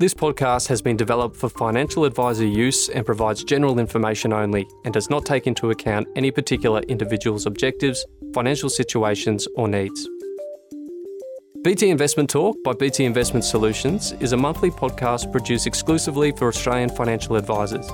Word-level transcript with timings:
This 0.00 0.14
podcast 0.14 0.66
has 0.68 0.80
been 0.80 0.96
developed 0.96 1.36
for 1.36 1.50
financial 1.50 2.06
advisor 2.06 2.46
use 2.46 2.88
and 2.88 3.04
provides 3.04 3.44
general 3.44 3.78
information 3.78 4.32
only 4.32 4.66
and 4.86 4.94
does 4.94 5.10
not 5.10 5.26
take 5.26 5.46
into 5.46 5.72
account 5.72 6.08
any 6.16 6.30
particular 6.30 6.80
individual's 6.88 7.44
objectives, 7.44 8.06
financial 8.32 8.70
situations, 8.70 9.46
or 9.56 9.68
needs. 9.68 10.08
BT 11.60 11.90
Investment 11.90 12.30
Talk 12.30 12.56
by 12.64 12.72
BT 12.72 13.04
Investment 13.04 13.44
Solutions 13.44 14.12
is 14.20 14.32
a 14.32 14.38
monthly 14.38 14.70
podcast 14.70 15.30
produced 15.30 15.66
exclusively 15.66 16.32
for 16.32 16.48
Australian 16.48 16.88
financial 16.88 17.36
advisors. 17.36 17.86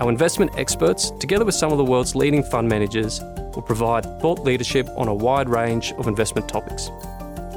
Our 0.00 0.10
investment 0.10 0.50
experts, 0.58 1.12
together 1.12 1.46
with 1.46 1.54
some 1.54 1.72
of 1.72 1.78
the 1.78 1.84
world's 1.84 2.14
leading 2.14 2.42
fund 2.42 2.68
managers, 2.68 3.22
will 3.54 3.62
provide 3.62 4.04
thought 4.20 4.40
leadership 4.40 4.86
on 4.98 5.08
a 5.08 5.14
wide 5.14 5.48
range 5.48 5.92
of 5.92 6.08
investment 6.08 6.46
topics. 6.46 6.90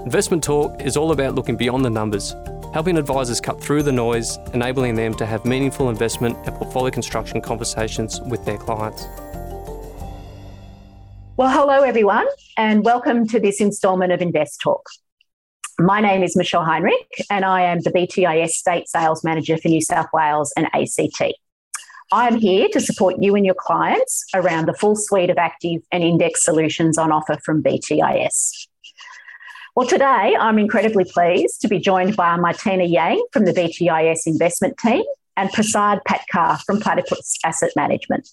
Investment 0.06 0.46
Talk 0.46 0.82
is 0.82 0.96
all 0.96 1.12
about 1.12 1.36
looking 1.36 1.58
beyond 1.58 1.84
the 1.84 1.90
numbers 1.90 2.34
helping 2.74 2.98
advisors 2.98 3.42
cut 3.42 3.62
through 3.62 3.84
the 3.84 3.92
noise, 3.92 4.38
enabling 4.54 4.96
them 4.96 5.14
to 5.16 5.26
have 5.26 5.46
meaningful 5.46 5.90
investment 5.90 6.38
and 6.46 6.56
portfolio 6.56 6.90
construction 6.90 7.42
conversations 7.42 8.22
with 8.22 8.44
their 8.46 8.58
clients. 8.58 9.06
Well, 11.38 11.50
hello 11.50 11.82
everyone, 11.82 12.28
and 12.58 12.84
welcome 12.86 13.28
to 13.28 13.40
this 13.40 13.60
instalment 13.60 14.12
of 14.12 14.22
Invest 14.22 14.62
Talk. 14.62 14.86
My 15.80 16.00
name 16.00 16.24
is 16.24 16.36
Michelle 16.36 16.64
Heinrich, 16.64 17.26
and 17.30 17.44
I 17.44 17.62
am 17.64 17.80
the 17.80 17.90
BTIS 17.90 18.50
State 18.50 18.88
Sales 18.88 19.24
Manager 19.24 19.58
for 19.58 19.68
New 19.68 19.82
South 19.82 20.08
Wales 20.14 20.54
and 20.56 20.68
ACT. 20.74 21.34
I 22.14 22.28
am 22.28 22.36
here 22.36 22.68
to 22.74 22.80
support 22.80 23.16
you 23.20 23.36
and 23.36 23.46
your 23.46 23.56
clients 23.58 24.26
around 24.36 24.68
the 24.68 24.74
full 24.74 24.96
suite 24.96 25.30
of 25.30 25.38
active 25.38 25.82
and 25.92 26.04
index 26.04 26.44
solutions 26.44 26.98
on 26.98 27.12
offer 27.12 27.38
from 27.44 27.64
BTIS. 27.64 28.68
Well, 29.74 29.88
today 29.88 30.36
I'm 30.38 30.60
incredibly 30.60 31.06
pleased 31.06 31.62
to 31.62 31.70
be 31.70 31.80
joined 31.80 32.18
by 32.18 32.36
Martina 32.36 32.84
Yang 32.84 33.24
from 33.32 33.46
the 33.46 33.54
BTIS 33.54 34.28
investment 34.28 34.78
team 34.78 35.04
and 35.38 35.50
Prasad 35.50 36.02
Patkar 36.06 36.62
from 36.66 36.82
Platypus 36.82 37.38
Asset 37.46 37.72
Management. 37.78 38.28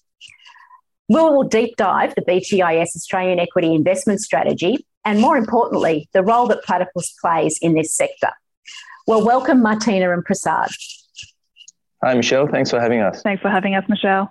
We 1.07 1.15
will 1.15 1.43
deep 1.43 1.77
dive 1.77 2.13
the 2.15 2.23
BTIS 2.23 2.93
Australian 2.93 3.39
equity 3.39 3.73
investment 3.73 4.19
strategy 4.19 4.85
and, 5.05 5.21
more 5.21 5.37
importantly, 5.37 6.09
the 6.11 6.23
role 6.23 6.45
that 6.47 6.61
Platypus 6.65 7.15
plays 7.21 7.57
in 7.61 7.73
this 7.73 7.95
sector. 7.95 8.31
Well, 9.07 9.25
welcome, 9.25 9.61
Martina 9.61 10.11
and 10.11 10.25
Prasad. 10.25 10.71
Hi, 12.03 12.15
Michelle. 12.15 12.47
Thanks 12.47 12.69
for 12.69 12.81
having 12.81 12.99
us. 12.99 13.21
Thanks 13.21 13.41
for 13.41 13.49
having 13.49 13.75
us, 13.75 13.85
Michelle. 13.87 14.29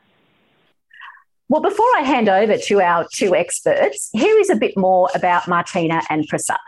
Well, 1.49 1.63
before 1.63 1.89
I 1.97 2.03
hand 2.03 2.29
over 2.29 2.59
to 2.59 2.81
our 2.83 3.09
two 3.11 3.35
experts, 3.35 4.11
here 4.13 4.39
is 4.39 4.51
a 4.51 4.57
bit 4.57 4.77
more 4.77 5.09
about 5.15 5.49
Martina 5.49 6.03
and 6.11 6.29
Prasad. 6.29 6.59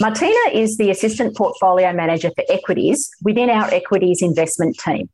Martina 0.00 0.50
is 0.54 0.78
the 0.78 0.88
Assistant 0.90 1.36
Portfolio 1.36 1.92
Manager 1.92 2.30
for 2.34 2.42
Equities 2.48 3.10
within 3.22 3.50
our 3.50 3.68
Equities 3.70 4.22
investment 4.22 4.78
team. 4.78 5.10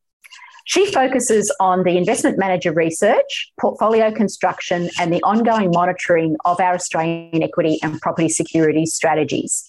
She 0.64 0.86
focuses 0.92 1.52
on 1.58 1.82
the 1.82 1.96
investment 1.96 2.38
manager 2.38 2.72
research, 2.72 3.50
portfolio 3.60 4.12
construction, 4.12 4.88
and 5.00 5.12
the 5.12 5.20
ongoing 5.24 5.72
monitoring 5.72 6.36
of 6.44 6.60
our 6.60 6.74
Australian 6.74 7.42
equity 7.42 7.80
and 7.82 8.00
property 8.00 8.28
securities 8.28 8.94
strategies. 8.94 9.68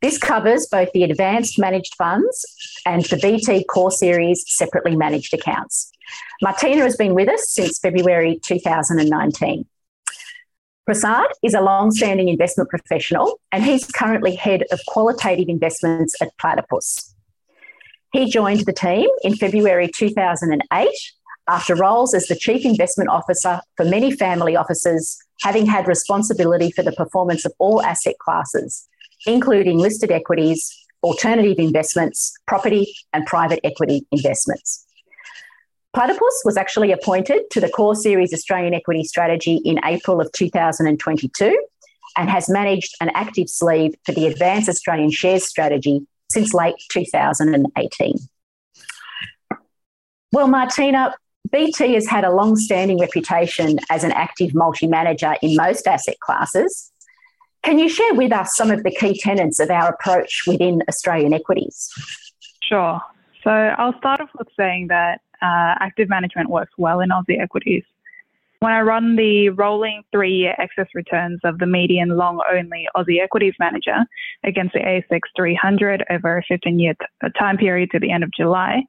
This 0.00 0.16
covers 0.16 0.66
both 0.70 0.90
the 0.92 1.04
advanced 1.04 1.58
managed 1.58 1.94
funds 1.96 2.46
and 2.86 3.04
the 3.04 3.18
BT 3.18 3.64
Core 3.64 3.90
Series 3.90 4.44
separately 4.46 4.96
managed 4.96 5.34
accounts. 5.34 5.92
Martina 6.40 6.80
has 6.84 6.96
been 6.96 7.14
with 7.14 7.28
us 7.28 7.50
since 7.50 7.78
February 7.78 8.40
2019. 8.42 9.66
Prasad 10.86 11.28
is 11.42 11.54
a 11.54 11.62
long-standing 11.62 12.28
investment 12.28 12.68
professional 12.68 13.40
and 13.52 13.64
he's 13.64 13.86
currently 13.86 14.34
head 14.34 14.64
of 14.70 14.80
qualitative 14.86 15.48
investments 15.48 16.14
at 16.20 16.36
Platypus. 16.36 17.14
He 18.12 18.30
joined 18.30 18.66
the 18.66 18.72
team 18.72 19.08
in 19.22 19.34
February 19.34 19.88
2008 19.94 20.88
after 21.48 21.74
roles 21.74 22.12
as 22.12 22.26
the 22.26 22.36
chief 22.36 22.66
investment 22.66 23.08
officer 23.08 23.60
for 23.76 23.86
many 23.86 24.12
family 24.12 24.56
offices, 24.56 25.18
having 25.40 25.64
had 25.64 25.88
responsibility 25.88 26.70
for 26.70 26.82
the 26.82 26.92
performance 26.92 27.46
of 27.46 27.52
all 27.58 27.82
asset 27.82 28.18
classes, 28.18 28.86
including 29.26 29.78
listed 29.78 30.10
equities, 30.10 30.70
alternative 31.02 31.58
investments, 31.58 32.34
property, 32.46 32.94
and 33.14 33.24
private 33.24 33.60
equity 33.64 34.06
investments. 34.12 34.86
Platypus 35.94 36.42
was 36.44 36.56
actually 36.56 36.90
appointed 36.90 37.48
to 37.50 37.60
the 37.60 37.68
Core 37.68 37.94
Series 37.94 38.34
Australian 38.34 38.74
Equity 38.74 39.04
Strategy 39.04 39.60
in 39.64 39.78
April 39.84 40.20
of 40.20 40.30
2022 40.32 41.66
and 42.16 42.28
has 42.28 42.48
managed 42.48 42.96
an 43.00 43.10
active 43.14 43.48
sleeve 43.48 43.94
for 44.04 44.10
the 44.10 44.26
Advanced 44.26 44.68
Australian 44.68 45.10
Shares 45.10 45.46
Strategy 45.46 46.04
since 46.32 46.52
late 46.52 46.74
2018. 46.90 48.14
Well, 50.32 50.48
Martina, 50.48 51.14
BT 51.52 51.94
has 51.94 52.08
had 52.08 52.24
a 52.24 52.32
long 52.32 52.56
standing 52.56 52.98
reputation 52.98 53.78
as 53.88 54.02
an 54.02 54.10
active 54.10 54.52
multi 54.52 54.88
manager 54.88 55.36
in 55.42 55.54
most 55.54 55.86
asset 55.86 56.18
classes. 56.18 56.90
Can 57.62 57.78
you 57.78 57.88
share 57.88 58.14
with 58.14 58.32
us 58.32 58.56
some 58.56 58.72
of 58.72 58.82
the 58.82 58.90
key 58.90 59.16
tenets 59.16 59.60
of 59.60 59.70
our 59.70 59.90
approach 59.90 60.42
within 60.44 60.82
Australian 60.88 61.32
equities? 61.32 61.88
Sure. 62.64 63.00
So 63.44 63.50
I'll 63.50 63.96
start 63.98 64.20
off 64.20 64.30
with 64.36 64.48
saying 64.56 64.88
that 64.88 65.20
uh, 65.44 65.74
active 65.80 66.08
management 66.08 66.48
works 66.48 66.72
well 66.78 67.00
in 67.00 67.10
Aussie 67.10 67.40
equities. 67.40 67.84
When 68.60 68.72
I 68.72 68.80
run 68.80 69.16
the 69.16 69.50
rolling 69.50 70.02
three 70.10 70.32
year 70.32 70.54
excess 70.58 70.86
returns 70.94 71.40
of 71.44 71.58
the 71.58 71.66
median 71.66 72.16
long 72.16 72.40
only 72.50 72.88
Aussie 72.96 73.22
equities 73.22 73.52
manager 73.58 74.06
against 74.42 74.72
the 74.72 74.80
ASX 74.80 75.20
300 75.36 76.04
over 76.08 76.38
a 76.38 76.42
15 76.48 76.78
year 76.78 76.94
t- 76.94 77.28
time 77.38 77.58
period 77.58 77.90
to 77.90 77.98
the 77.98 78.10
end 78.10 78.24
of 78.24 78.30
July, 78.32 78.82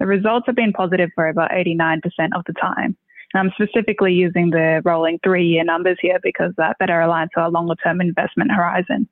the 0.00 0.06
results 0.06 0.46
have 0.46 0.56
been 0.56 0.72
positive 0.72 1.10
for 1.14 1.28
about 1.28 1.52
89% 1.52 2.00
of 2.34 2.42
the 2.46 2.54
time. 2.54 2.96
And 3.32 3.40
I'm 3.40 3.52
specifically 3.54 4.12
using 4.14 4.50
the 4.50 4.82
rolling 4.84 5.20
three 5.22 5.46
year 5.46 5.62
numbers 5.62 5.98
here 6.02 6.18
because 6.20 6.52
that 6.56 6.78
better 6.80 6.94
aligns 6.94 7.28
to 7.34 7.42
our 7.42 7.50
longer 7.50 7.76
term 7.76 8.00
investment 8.00 8.50
horizon. 8.50 9.08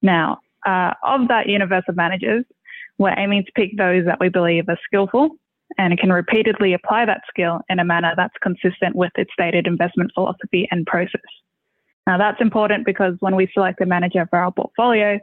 Now, 0.00 0.38
uh, 0.64 0.94
of 1.02 1.28
that 1.28 1.46
universe 1.46 1.84
of 1.88 1.96
managers, 1.96 2.46
we're 2.96 3.18
aiming 3.18 3.44
to 3.44 3.52
pick 3.52 3.76
those 3.76 4.06
that 4.06 4.18
we 4.18 4.30
believe 4.30 4.66
are 4.70 4.78
skillful 4.86 5.36
and 5.78 5.98
can 5.98 6.12
repeatedly 6.12 6.74
apply 6.74 7.04
that 7.04 7.22
skill 7.28 7.60
in 7.68 7.78
a 7.78 7.84
manner 7.84 8.12
that's 8.16 8.34
consistent 8.42 8.94
with 8.94 9.12
its 9.16 9.30
stated 9.32 9.66
investment 9.66 10.10
philosophy 10.14 10.68
and 10.70 10.86
process. 10.86 11.20
Now, 12.06 12.18
that's 12.18 12.40
important 12.40 12.86
because 12.86 13.14
when 13.20 13.34
we 13.34 13.50
select 13.52 13.80
a 13.80 13.86
manager 13.86 14.26
for 14.30 14.38
our 14.38 14.52
portfolio, 14.52 15.18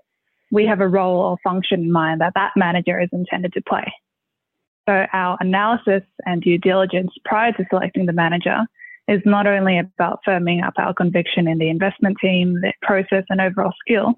we 0.51 0.65
have 0.65 0.81
a 0.81 0.87
role 0.87 1.21
or 1.21 1.37
function 1.43 1.81
in 1.81 1.91
mind 1.91 2.21
that 2.21 2.33
that 2.35 2.51
manager 2.55 2.99
is 2.99 3.09
intended 3.13 3.53
to 3.53 3.61
play. 3.61 3.91
So, 4.87 5.05
our 5.13 5.37
analysis 5.39 6.03
and 6.25 6.41
due 6.41 6.57
diligence 6.57 7.11
prior 7.23 7.53
to 7.53 7.65
selecting 7.69 8.05
the 8.05 8.13
manager 8.13 8.59
is 9.07 9.21
not 9.25 9.47
only 9.47 9.79
about 9.79 10.19
firming 10.27 10.63
up 10.65 10.73
our 10.77 10.93
conviction 10.93 11.47
in 11.47 11.57
the 11.57 11.69
investment 11.69 12.17
team, 12.21 12.59
their 12.61 12.73
process, 12.81 13.23
and 13.29 13.39
overall 13.39 13.73
skill, 13.79 14.15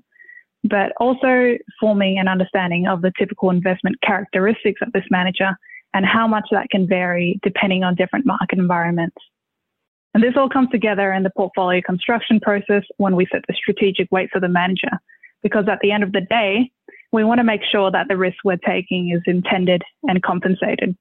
but 0.64 0.92
also 1.00 1.58
forming 1.80 2.18
an 2.18 2.28
understanding 2.28 2.88
of 2.88 3.02
the 3.02 3.12
typical 3.18 3.52
investment 3.52 3.96
characteristics 4.02 4.82
of 4.82 4.92
this 4.92 5.06
manager 5.12 5.56
and 5.96 6.06
how 6.06 6.28
much 6.28 6.50
that 6.52 6.70
can 6.70 6.86
vary 6.86 7.40
depending 7.42 7.84
on 7.86 7.96
different 7.96 8.26
market 8.26 8.60
environments. 8.60 9.16
And 10.14 10.22
this 10.22 10.34
all 10.36 10.50
comes 10.50 10.70
together 10.70 11.14
in 11.14 11.24
the 11.24 11.32
portfolio 11.36 11.82
construction 11.82 12.42
process 12.42 12.84
when 12.98 13.16
we 13.16 13.26
set 13.32 13.44
the 13.48 13.54
strategic 13.54 14.12
weights 14.12 14.34
of 14.36 14.42
the 14.42 14.50
manager, 14.50 14.92
because 15.42 15.66
at 15.70 15.80
the 15.82 15.94
end 15.94 16.04
of 16.04 16.12
the 16.12 16.22
day, 16.22 16.70
we 17.14 17.24
want 17.24 17.40
to 17.40 17.46
make 17.46 17.62
sure 17.72 17.92
that 17.92 18.08
the 18.10 18.18
risk 18.18 18.38
we're 18.44 18.58
taking 18.58 19.12
is 19.16 19.22
intended 19.26 19.84
and 20.04 20.22
compensated. 20.22 20.98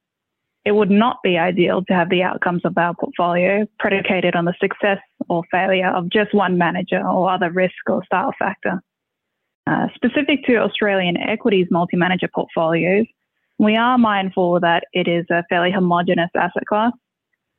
It 0.65 0.73
would 0.73 0.91
not 0.91 1.19
be 1.25 1.39
ideal 1.39 1.85
to 1.87 1.93
have 1.93 2.09
the 2.09 2.23
outcomes 2.23 2.63
of 2.65 2.79
our 2.79 2.95
portfolio 2.95 3.67
predicated 3.81 4.37
on 4.37 4.45
the 4.45 4.55
success 4.61 4.99
or 5.29 5.43
failure 5.51 5.91
of 5.91 6.09
just 6.09 6.33
one 6.33 6.57
manager 6.57 7.05
or 7.05 7.31
other 7.31 7.51
risk 7.51 7.75
or 7.89 8.05
style 8.05 8.33
factor. 8.39 8.81
Uh, 9.67 9.89
specific 9.95 10.45
to 10.45 10.57
Australian 10.57 11.17
equities 11.17 11.67
multi 11.71 11.97
manager 11.97 12.29
portfolios, 12.33 13.07
we 13.59 13.77
are 13.77 13.99
mindful 13.99 14.61
that 14.61 14.85
it 14.93 15.09
is 15.09 15.27
a 15.31 15.45
fairly 15.49 15.71
homogenous 15.71 16.31
asset 16.37 16.67
class. 16.69 16.93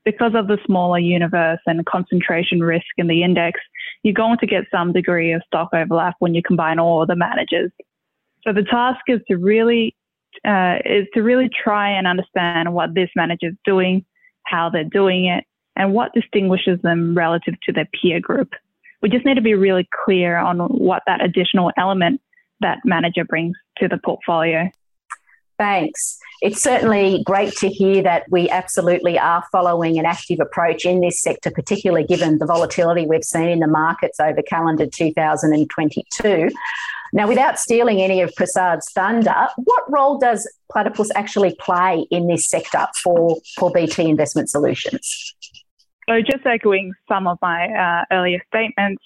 Because 0.03 0.33
of 0.35 0.47
the 0.47 0.59
smaller 0.65 0.99
universe 0.99 1.59
and 1.65 1.83
concentration 1.85 2.59
risk 2.59 2.85
in 2.97 3.07
the 3.07 3.23
index, 3.23 3.59
you're 4.03 4.13
going 4.13 4.37
to 4.37 4.45
get 4.45 4.65
some 4.69 4.93
degree 4.93 5.31
of 5.31 5.41
stock 5.47 5.69
overlap 5.73 6.13
when 6.19 6.35
you 6.35 6.43
combine 6.43 6.77
all 6.77 7.07
the 7.07 7.15
managers. 7.15 7.71
So 8.43 8.53
the 8.53 8.61
task 8.61 8.99
is 9.07 9.19
to 9.29 9.37
really 9.37 9.95
uh, 10.47 10.75
is 10.85 11.07
to 11.13 11.23
really 11.23 11.49
try 11.49 11.89
and 11.89 12.05
understand 12.05 12.73
what 12.73 12.93
this 12.93 13.09
manager 13.15 13.47
is 13.47 13.55
doing, 13.63 14.05
how 14.43 14.69
they're 14.69 14.83
doing 14.83 15.25
it, 15.25 15.43
and 15.75 15.93
what 15.93 16.13
distinguishes 16.13 16.79
them 16.83 17.15
relative 17.17 17.55
to 17.63 17.71
their 17.71 17.87
peer 17.99 18.19
group. 18.19 18.49
We 19.01 19.09
just 19.09 19.25
need 19.25 19.35
to 19.35 19.41
be 19.41 19.55
really 19.55 19.87
clear 20.05 20.37
on 20.37 20.59
what 20.59 21.03
that 21.07 21.23
additional 21.23 21.71
element 21.77 22.21
that 22.61 22.79
manager 22.85 23.25
brings 23.25 23.55
to 23.77 23.87
the 23.87 23.97
portfolio. 24.03 24.69
Thanks. 25.57 26.17
It's 26.41 26.61
certainly 26.61 27.23
great 27.25 27.53
to 27.57 27.69
hear 27.69 28.03
that 28.03 28.25
we 28.29 28.49
absolutely 28.49 29.17
are 29.17 29.43
following 29.51 29.97
an 29.97 30.05
active 30.05 30.39
approach 30.41 30.85
in 30.85 30.99
this 30.99 31.21
sector, 31.21 31.49
particularly 31.49 32.05
given 32.05 32.39
the 32.39 32.45
volatility 32.45 33.05
we've 33.05 33.23
seen 33.23 33.49
in 33.49 33.59
the 33.59 33.67
markets 33.67 34.19
over 34.19 34.41
calendar 34.41 34.85
2022. 34.85 36.49
Now, 37.13 37.29
without 37.29 37.57
stealing 37.57 38.01
any 38.01 38.21
of 38.21 38.35
Prasad's 38.35 38.91
thunder, 38.91 39.47
what 39.55 39.83
role 39.89 40.17
does 40.17 40.51
Platypus 40.69 41.11
actually 41.15 41.55
play 41.57 42.05
in 42.11 42.27
this 42.27 42.49
sector 42.49 42.87
for, 43.01 43.37
for 43.57 43.71
BT 43.71 44.09
Investment 44.09 44.49
Solutions? 44.49 45.33
So, 46.09 46.19
just 46.21 46.45
echoing 46.45 46.91
some 47.07 47.27
of 47.27 47.37
my 47.41 47.67
uh, 47.69 48.03
earlier 48.11 48.43
statements, 48.53 49.01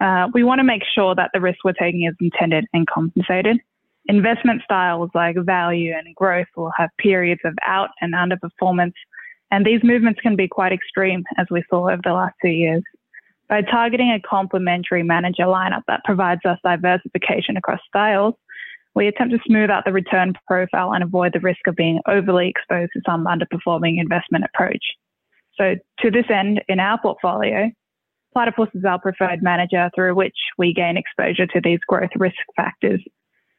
uh, 0.00 0.28
we 0.32 0.42
want 0.42 0.60
to 0.60 0.64
make 0.64 0.82
sure 0.94 1.14
that 1.14 1.30
the 1.34 1.40
risk 1.40 1.58
we're 1.62 1.74
taking 1.74 2.06
is 2.06 2.14
intended 2.18 2.64
and 2.72 2.86
compensated. 2.86 3.60
Investment 4.10 4.60
styles 4.64 5.08
like 5.14 5.36
value 5.36 5.92
and 5.96 6.12
growth 6.16 6.48
will 6.56 6.72
have 6.76 6.90
periods 6.98 7.42
of 7.44 7.56
out 7.64 7.90
and 8.00 8.12
underperformance, 8.12 8.94
and 9.52 9.64
these 9.64 9.84
movements 9.84 10.20
can 10.20 10.34
be 10.34 10.48
quite 10.48 10.72
extreme, 10.72 11.22
as 11.38 11.46
we 11.48 11.62
saw 11.70 11.88
over 11.88 12.00
the 12.02 12.12
last 12.12 12.34
two 12.42 12.48
years. 12.48 12.82
By 13.48 13.62
targeting 13.62 14.10
a 14.10 14.18
complementary 14.28 15.04
manager 15.04 15.44
lineup 15.44 15.82
that 15.86 16.02
provides 16.04 16.40
us 16.44 16.58
diversification 16.64 17.56
across 17.56 17.78
styles, 17.86 18.34
we 18.96 19.06
attempt 19.06 19.32
to 19.32 19.40
smooth 19.46 19.70
out 19.70 19.84
the 19.84 19.92
return 19.92 20.32
profile 20.44 20.92
and 20.92 21.04
avoid 21.04 21.32
the 21.32 21.38
risk 21.38 21.60
of 21.68 21.76
being 21.76 22.00
overly 22.08 22.48
exposed 22.48 22.90
to 22.94 23.02
some 23.06 23.26
underperforming 23.26 24.00
investment 24.00 24.44
approach. 24.44 24.82
So, 25.54 25.76
to 26.00 26.10
this 26.10 26.26
end, 26.28 26.64
in 26.68 26.80
our 26.80 27.00
portfolio, 27.00 27.70
Platypus 28.32 28.70
is 28.74 28.84
our 28.84 28.98
preferred 28.98 29.40
manager 29.40 29.88
through 29.94 30.16
which 30.16 30.36
we 30.58 30.74
gain 30.74 30.96
exposure 30.96 31.46
to 31.46 31.60
these 31.62 31.78
growth 31.86 32.10
risk 32.16 32.38
factors. 32.56 33.00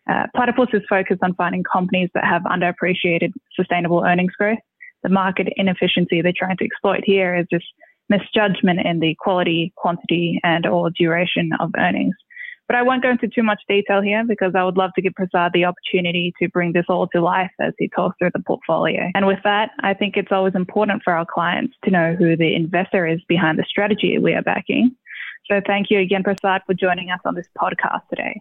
Uh, 0.09 0.25
Platypus 0.35 0.69
is 0.73 0.81
focused 0.89 1.21
on 1.23 1.35
finding 1.35 1.63
companies 1.63 2.09
that 2.13 2.23
have 2.23 2.43
underappreciated 2.43 3.31
sustainable 3.55 4.03
earnings 4.05 4.33
growth. 4.33 4.59
The 5.03 5.09
market 5.09 5.47
inefficiency 5.55 6.21
they're 6.21 6.33
trying 6.35 6.57
to 6.57 6.65
exploit 6.65 7.01
here 7.03 7.35
is 7.35 7.45
just 7.51 7.65
misjudgment 8.09 8.81
in 8.85 8.99
the 8.99 9.15
quality, 9.19 9.73
quantity, 9.77 10.39
and 10.43 10.65
or 10.65 10.89
duration 10.89 11.51
of 11.59 11.71
earnings. 11.77 12.15
But 12.67 12.77
I 12.77 12.83
won't 12.83 13.03
go 13.03 13.09
into 13.09 13.27
too 13.27 13.43
much 13.43 13.61
detail 13.67 14.01
here 14.01 14.23
because 14.25 14.53
I 14.55 14.63
would 14.63 14.77
love 14.77 14.91
to 14.95 15.01
give 15.01 15.13
Prasad 15.13 15.51
the 15.53 15.65
opportunity 15.65 16.33
to 16.41 16.47
bring 16.49 16.71
this 16.71 16.85
all 16.87 17.07
to 17.07 17.21
life 17.21 17.51
as 17.59 17.73
he 17.77 17.89
talks 17.89 18.15
through 18.17 18.31
the 18.33 18.41
portfolio. 18.41 19.09
And 19.13 19.27
with 19.27 19.39
that, 19.43 19.71
I 19.81 19.93
think 19.93 20.15
it's 20.15 20.31
always 20.31 20.55
important 20.55 21.03
for 21.03 21.11
our 21.11 21.25
clients 21.25 21.75
to 21.83 21.91
know 21.91 22.15
who 22.17 22.37
the 22.37 22.55
investor 22.55 23.05
is 23.05 23.19
behind 23.27 23.59
the 23.59 23.65
strategy 23.67 24.17
we 24.19 24.33
are 24.33 24.41
backing. 24.41 24.95
So 25.49 25.59
thank 25.67 25.87
you 25.89 25.99
again, 25.99 26.23
Prasad, 26.23 26.61
for 26.65 26.73
joining 26.73 27.11
us 27.11 27.19
on 27.25 27.35
this 27.35 27.49
podcast 27.61 28.07
today. 28.09 28.39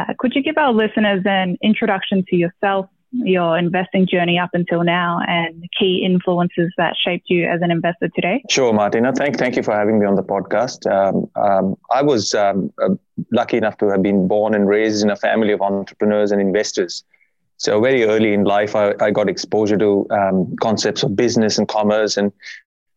Uh, 0.00 0.14
could 0.18 0.34
you 0.34 0.42
give 0.42 0.56
our 0.56 0.72
listeners 0.72 1.22
an 1.26 1.58
introduction 1.62 2.24
to 2.28 2.36
yourself, 2.36 2.86
your 3.12 3.58
investing 3.58 4.06
journey 4.06 4.38
up 4.38 4.50
until 4.54 4.84
now 4.84 5.20
and 5.26 5.64
key 5.78 6.02
influences 6.04 6.72
that 6.78 6.94
shaped 6.96 7.24
you 7.28 7.44
as 7.44 7.60
an 7.60 7.70
investor 7.70 8.08
today? 8.14 8.42
Sure, 8.48 8.72
Martina. 8.72 9.12
Thank, 9.12 9.36
thank 9.36 9.56
you 9.56 9.62
for 9.62 9.74
having 9.74 9.98
me 9.98 10.06
on 10.06 10.14
the 10.14 10.22
podcast. 10.22 10.90
Um, 10.90 11.28
um, 11.34 11.76
I 11.90 12.02
was 12.02 12.34
um, 12.34 12.72
uh, 12.82 12.90
lucky 13.32 13.56
enough 13.56 13.76
to 13.78 13.88
have 13.88 14.02
been 14.02 14.28
born 14.28 14.54
and 14.54 14.68
raised 14.68 15.02
in 15.02 15.10
a 15.10 15.16
family 15.16 15.52
of 15.52 15.60
entrepreneurs 15.60 16.30
and 16.30 16.40
investors. 16.40 17.04
So 17.56 17.80
very 17.80 18.04
early 18.04 18.32
in 18.32 18.44
life, 18.44 18.74
I, 18.74 18.94
I 19.00 19.10
got 19.10 19.28
exposure 19.28 19.76
to 19.76 20.06
um, 20.10 20.56
concepts 20.60 21.02
of 21.02 21.14
business 21.14 21.58
and 21.58 21.68
commerce 21.68 22.16
and 22.16 22.32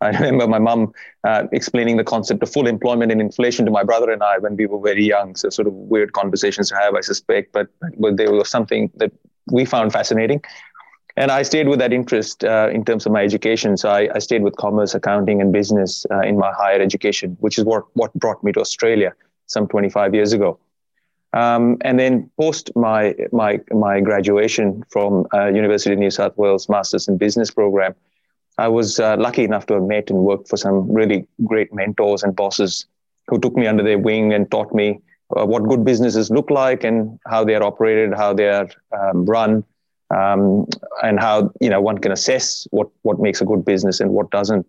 I 0.04 0.10
remember 0.20 0.48
my 0.48 0.60
mum 0.60 0.94
uh, 1.24 1.44
explaining 1.52 1.98
the 1.98 2.04
concept 2.04 2.44
of 2.44 2.52
full 2.52 2.68
employment 2.68 3.12
and 3.12 3.22
inflation 3.22 3.66
to 3.66 3.72
my 3.72 3.84
brother 3.84 4.12
and 4.12 4.22
I 4.22 4.38
when 4.40 4.56
we 4.56 4.66
were 4.66 4.80
very 4.80 5.04
young. 5.04 5.36
So, 5.36 5.50
sort 5.50 5.68
of 5.68 5.74
weird 5.74 6.14
conversations 6.14 6.70
to 6.70 6.76
have, 6.76 6.96
I 6.96 7.02
suspect, 7.02 7.54
but, 7.54 7.68
but 7.98 8.18
they 8.18 8.28
were 8.28 8.46
something 8.46 8.92
that 8.96 9.12
we 9.52 9.66
found 9.66 9.94
fascinating. 9.94 10.42
And 11.16 11.30
I 11.30 11.44
stayed 11.44 11.68
with 11.68 11.80
that 11.80 11.94
interest 11.94 12.44
uh, 12.44 12.70
in 12.74 12.84
terms 12.84 13.06
of 13.06 13.12
my 13.12 13.24
education. 13.24 13.78
So 13.78 13.90
I, 13.90 14.10
I 14.16 14.20
stayed 14.20 14.42
with 14.42 14.56
commerce, 14.56 14.96
accounting, 14.96 15.42
and 15.42 15.54
business 15.54 16.06
uh, 16.10 16.22
in 16.22 16.38
my 16.38 16.52
higher 16.52 16.82
education, 16.82 17.38
which 17.40 17.60
is 17.60 17.66
what, 17.66 17.84
what 17.94 18.12
brought 18.16 18.44
me 18.44 18.52
to 18.54 18.60
Australia 18.60 19.14
some 19.46 19.68
25 19.68 20.16
years 20.16 20.34
ago. 20.34 20.60
Um, 21.34 21.78
and 21.82 22.00
then 22.00 22.30
post 22.40 22.72
my 22.76 23.16
my 23.32 23.60
my 23.72 24.02
graduation 24.02 24.84
from 24.90 25.26
uh, 25.34 25.48
University 25.48 25.92
of 25.94 26.00
New 26.00 26.12
South 26.12 26.38
Wales 26.38 26.70
Masters 26.70 27.08
in 27.08 27.18
Business 27.18 27.50
program, 27.50 27.96
I 28.58 28.68
was 28.68 29.00
uh, 29.00 29.18
lucky 29.18 29.44
enough 29.44 29.66
to 29.68 29.76
have 29.76 29.84
met 29.84 30.10
and 30.10 30.20
worked 30.20 30.48
for 30.48 30.58
some 30.58 30.92
really 30.92 31.28
great 31.46 31.74
mentors 31.74 32.24
and 32.24 32.36
bosses 32.36 32.86
who 33.28 33.40
took 33.40 33.56
me 33.56 33.68
under 33.68 33.84
their 33.84 33.98
wing 33.98 34.34
and 34.34 34.50
taught 34.52 34.74
me 34.74 35.00
uh, 35.36 35.46
what 35.46 35.64
good 35.64 35.84
businesses 35.84 36.30
look 36.30 36.50
like 36.50 36.84
and 36.84 37.20
how 37.26 37.44
they 37.44 37.56
are 37.56 37.64
operated, 37.64 38.14
how 38.14 38.34
they 38.34 38.50
are 38.50 38.70
um, 38.92 39.26
run, 39.26 39.64
um, 40.14 40.68
and 41.02 41.20
how 41.20 41.52
you 41.60 41.70
know 41.70 41.82
one 41.82 41.98
can 41.98 42.12
assess 42.12 42.68
what 42.72 42.90
what 43.02 43.20
makes 43.20 43.42
a 43.42 43.46
good 43.46 43.66
business 43.66 44.00
and 44.00 44.12
what 44.12 44.30
doesn't. 44.30 44.66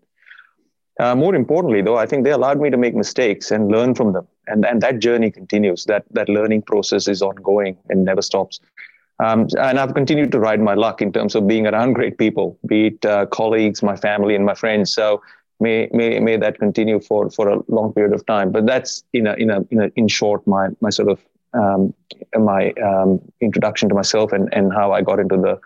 Uh, 1.00 1.14
more 1.14 1.34
importantly, 1.34 1.82
though, 1.82 1.96
I 1.96 2.06
think 2.06 2.24
they 2.24 2.30
allowed 2.30 2.60
me 2.60 2.70
to 2.70 2.76
make 2.76 2.94
mistakes 2.94 3.50
and 3.50 3.68
learn 3.68 3.94
from 3.94 4.12
them, 4.12 4.26
and 4.46 4.64
and 4.64 4.80
that 4.80 5.00
journey 5.00 5.30
continues. 5.30 5.84
That 5.84 6.04
that 6.12 6.28
learning 6.28 6.62
process 6.62 7.08
is 7.08 7.20
ongoing 7.20 7.76
and 7.90 8.04
never 8.04 8.22
stops. 8.22 8.60
Um, 9.20 9.46
and 9.58 9.78
I've 9.78 9.94
continued 9.94 10.32
to 10.32 10.40
ride 10.40 10.60
my 10.60 10.74
luck 10.74 11.00
in 11.00 11.12
terms 11.12 11.34
of 11.34 11.46
being 11.46 11.66
around 11.66 11.92
great 11.92 12.18
people, 12.18 12.58
be 12.66 12.88
it 12.88 13.04
uh, 13.04 13.26
colleagues, 13.26 13.82
my 13.82 13.96
family, 13.96 14.34
and 14.34 14.44
my 14.44 14.54
friends. 14.54 14.92
So 14.92 15.22
may 15.60 15.88
may 15.92 16.18
may 16.18 16.36
that 16.36 16.58
continue 16.58 17.00
for 17.00 17.30
for 17.30 17.48
a 17.48 17.58
long 17.68 17.92
period 17.92 18.12
of 18.12 18.26
time. 18.26 18.50
But 18.50 18.66
that's 18.66 19.04
in 19.12 19.26
a 19.26 19.34
in 19.34 19.50
a 19.50 19.60
in, 19.70 19.82
a, 19.82 19.90
in 19.94 20.08
short 20.08 20.46
my 20.46 20.68
my 20.80 20.90
sort 20.90 21.08
of 21.08 21.20
um, 21.52 21.94
my 22.36 22.72
um, 22.72 23.20
introduction 23.40 23.88
to 23.88 23.94
myself 23.94 24.32
and 24.32 24.52
and 24.52 24.72
how 24.72 24.92
I 24.92 25.02
got 25.02 25.20
into 25.20 25.36
the 25.36 25.60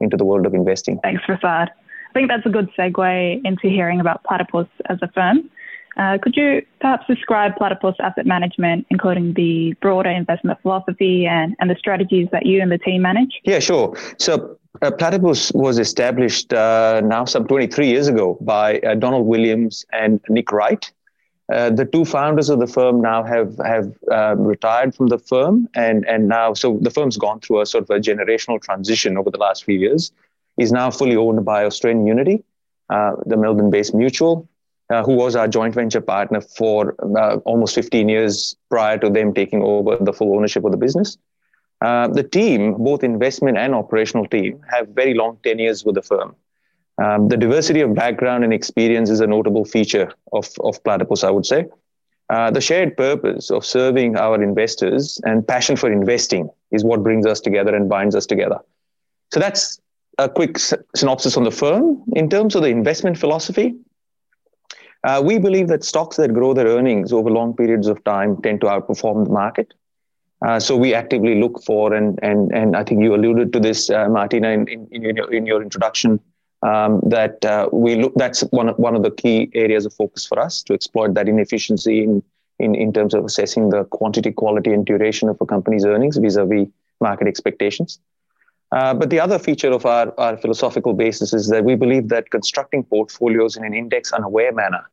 into 0.00 0.16
the 0.16 0.24
world 0.24 0.46
of 0.46 0.54
investing. 0.54 1.00
Thanks, 1.02 1.22
Prasad. 1.24 1.70
I 1.70 2.12
think 2.12 2.28
that's 2.28 2.46
a 2.46 2.50
good 2.50 2.70
segue 2.78 3.44
into 3.44 3.68
hearing 3.68 3.98
about 3.98 4.22
Platypus 4.22 4.68
as 4.86 4.98
a 5.02 5.08
firm. 5.08 5.50
Uh, 5.96 6.18
could 6.20 6.36
you 6.36 6.64
perhaps 6.80 7.06
describe 7.06 7.56
Platypus 7.56 7.94
Asset 8.00 8.26
Management, 8.26 8.86
including 8.90 9.34
the 9.34 9.74
broader 9.80 10.10
investment 10.10 10.60
philosophy 10.62 11.26
and, 11.26 11.54
and 11.60 11.70
the 11.70 11.76
strategies 11.76 12.28
that 12.32 12.46
you 12.46 12.60
and 12.60 12.70
the 12.70 12.78
team 12.78 13.02
manage? 13.02 13.40
Yeah, 13.44 13.60
sure. 13.60 13.96
So 14.18 14.58
uh, 14.82 14.90
Platypus 14.90 15.52
was 15.52 15.78
established 15.78 16.52
uh, 16.52 17.00
now 17.04 17.24
some 17.24 17.46
23 17.46 17.86
years 17.86 18.08
ago 18.08 18.38
by 18.40 18.78
Donald 18.98 19.26
Williams 19.26 19.84
and 19.92 20.20
Nick 20.28 20.50
Wright. 20.50 20.90
The 21.48 21.88
two 21.90 22.04
founders 22.04 22.48
of 22.48 22.58
the 22.58 22.66
firm 22.66 23.00
now 23.00 23.22
have 23.22 23.58
have 23.58 23.92
uh, 24.10 24.34
retired 24.36 24.94
from 24.94 25.08
the 25.08 25.18
firm, 25.18 25.68
and 25.74 26.04
and 26.08 26.26
now 26.26 26.54
so 26.54 26.78
the 26.80 26.90
firm's 26.90 27.18
gone 27.18 27.40
through 27.40 27.60
a 27.60 27.66
sort 27.66 27.84
of 27.84 27.90
a 27.90 28.00
generational 28.00 28.60
transition 28.60 29.18
over 29.18 29.30
the 29.30 29.38
last 29.38 29.64
few 29.64 29.78
years. 29.78 30.10
Is 30.56 30.72
now 30.72 30.90
fully 30.90 31.16
owned 31.16 31.44
by 31.44 31.64
Australian 31.64 32.06
Unity, 32.06 32.42
the 32.88 33.36
Melbourne-based 33.36 33.94
mutual, 33.94 34.48
who 35.02 35.14
was 35.14 35.34
our 35.34 35.48
joint 35.48 35.74
venture 35.74 36.00
partner 36.00 36.40
for 36.40 36.94
uh, 37.18 37.36
almost 37.44 37.74
15 37.74 38.08
years 38.08 38.56
prior 38.70 38.98
to 38.98 39.10
them 39.10 39.32
taking 39.34 39.62
over 39.62 39.96
the 39.96 40.12
full 40.12 40.36
ownership 40.36 40.64
of 40.64 40.70
the 40.70 40.76
business. 40.76 41.16
Uh, 41.80 42.08
the 42.08 42.22
team, 42.22 42.74
both 42.74 43.02
investment 43.02 43.58
and 43.58 43.74
operational 43.74 44.26
team, 44.26 44.60
have 44.70 44.88
very 44.88 45.14
long 45.14 45.38
tenures 45.42 45.84
with 45.84 45.94
the 45.94 46.02
firm. 46.02 46.34
Um, 47.02 47.28
the 47.28 47.36
diversity 47.36 47.80
of 47.80 47.94
background 47.94 48.44
and 48.44 48.52
experience 48.52 49.10
is 49.10 49.20
a 49.20 49.26
notable 49.26 49.64
feature 49.64 50.12
of, 50.32 50.48
of 50.60 50.82
Platypus, 50.84 51.24
I 51.24 51.30
would 51.30 51.44
say. 51.44 51.66
Uh, 52.30 52.50
the 52.50 52.60
shared 52.60 52.96
purpose 52.96 53.50
of 53.50 53.64
serving 53.64 54.16
our 54.16 54.42
investors 54.42 55.20
and 55.24 55.46
passion 55.46 55.76
for 55.76 55.92
investing 55.92 56.48
is 56.70 56.84
what 56.84 57.02
brings 57.02 57.26
us 57.26 57.40
together 57.40 57.74
and 57.74 57.88
binds 57.88 58.14
us 58.14 58.24
together. 58.24 58.58
So 59.32 59.40
that's 59.40 59.80
a 60.18 60.28
quick 60.28 60.58
synopsis 60.94 61.36
on 61.36 61.44
the 61.44 61.50
firm. 61.50 62.02
In 62.14 62.30
terms 62.30 62.54
of 62.54 62.62
the 62.62 62.68
investment 62.68 63.18
philosophy, 63.18 63.74
uh, 65.04 65.22
we 65.24 65.38
believe 65.38 65.68
that 65.68 65.84
stocks 65.84 66.16
that 66.16 66.32
grow 66.32 66.54
their 66.54 66.66
earnings 66.66 67.12
over 67.12 67.30
long 67.30 67.54
periods 67.54 67.86
of 67.86 68.02
time 68.04 68.40
tend 68.42 68.60
to 68.62 68.66
outperform 68.66 69.24
the 69.24 69.30
market. 69.30 69.74
Uh, 70.44 70.58
so 70.58 70.76
we 70.76 70.92
actively 70.94 71.40
look 71.40 71.62
for, 71.64 71.94
and 71.94 72.18
and 72.22 72.52
and 72.52 72.76
I 72.76 72.84
think 72.84 73.02
you 73.02 73.14
alluded 73.14 73.52
to 73.52 73.60
this, 73.60 73.88
uh, 73.90 74.08
Martina, 74.08 74.48
in, 74.50 74.68
in, 74.68 74.88
in, 74.90 75.16
your, 75.16 75.32
in 75.32 75.46
your 75.46 75.62
introduction, 75.62 76.20
um, 76.62 77.00
that 77.06 77.44
uh, 77.44 77.68
we 77.72 77.94
look. 77.96 78.12
That's 78.16 78.42
one 78.50 78.68
of, 78.70 78.78
one 78.78 78.94
of 78.94 79.02
the 79.02 79.10
key 79.10 79.50
areas 79.54 79.86
of 79.86 79.94
focus 79.94 80.26
for 80.26 80.38
us 80.38 80.62
to 80.64 80.74
exploit 80.74 81.14
that 81.14 81.28
inefficiency 81.28 82.02
in 82.02 82.22
in, 82.58 82.74
in 82.74 82.92
terms 82.92 83.14
of 83.14 83.24
assessing 83.24 83.70
the 83.70 83.84
quantity, 83.84 84.32
quality, 84.32 84.72
and 84.72 84.86
duration 84.86 85.28
of 85.28 85.36
a 85.40 85.46
company's 85.46 85.84
earnings 85.84 86.16
vis-a-vis 86.16 86.68
market 87.00 87.26
expectations. 87.26 87.98
Uh, 88.72 88.94
but 88.94 89.10
the 89.10 89.20
other 89.20 89.38
feature 89.38 89.70
of 89.70 89.86
our, 89.86 90.12
our 90.18 90.36
philosophical 90.36 90.94
basis 90.94 91.32
is 91.32 91.48
that 91.48 91.64
we 91.64 91.74
believe 91.74 92.08
that 92.08 92.30
constructing 92.30 92.82
portfolios 92.82 93.56
in 93.56 93.64
an 93.64 93.74
index 93.74 94.12
unaware 94.12 94.52
manner 94.52 94.84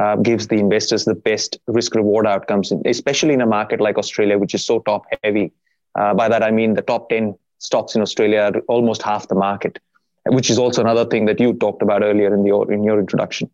uh, 0.00 0.16
gives 0.16 0.46
the 0.48 0.56
investors 0.56 1.04
the 1.04 1.14
best 1.14 1.58
risk 1.66 1.94
reward 1.94 2.26
outcomes, 2.26 2.72
especially 2.84 3.34
in 3.34 3.40
a 3.40 3.46
market 3.46 3.80
like 3.80 3.98
Australia, 3.98 4.38
which 4.38 4.54
is 4.54 4.64
so 4.64 4.78
top 4.80 5.04
heavy. 5.24 5.52
Uh, 5.98 6.14
by 6.14 6.28
that, 6.28 6.42
I 6.42 6.50
mean 6.50 6.74
the 6.74 6.82
top 6.82 7.08
10 7.08 7.36
stocks 7.58 7.94
in 7.94 8.02
Australia 8.02 8.50
are 8.54 8.60
almost 8.68 9.02
half 9.02 9.28
the 9.28 9.34
market, 9.34 9.78
which 10.26 10.50
is 10.50 10.58
also 10.58 10.80
another 10.80 11.04
thing 11.04 11.26
that 11.26 11.40
you 11.40 11.52
talked 11.54 11.82
about 11.82 12.02
earlier 12.02 12.32
in, 12.32 12.44
the, 12.44 12.60
in 12.72 12.84
your 12.84 13.00
introduction. 13.00 13.50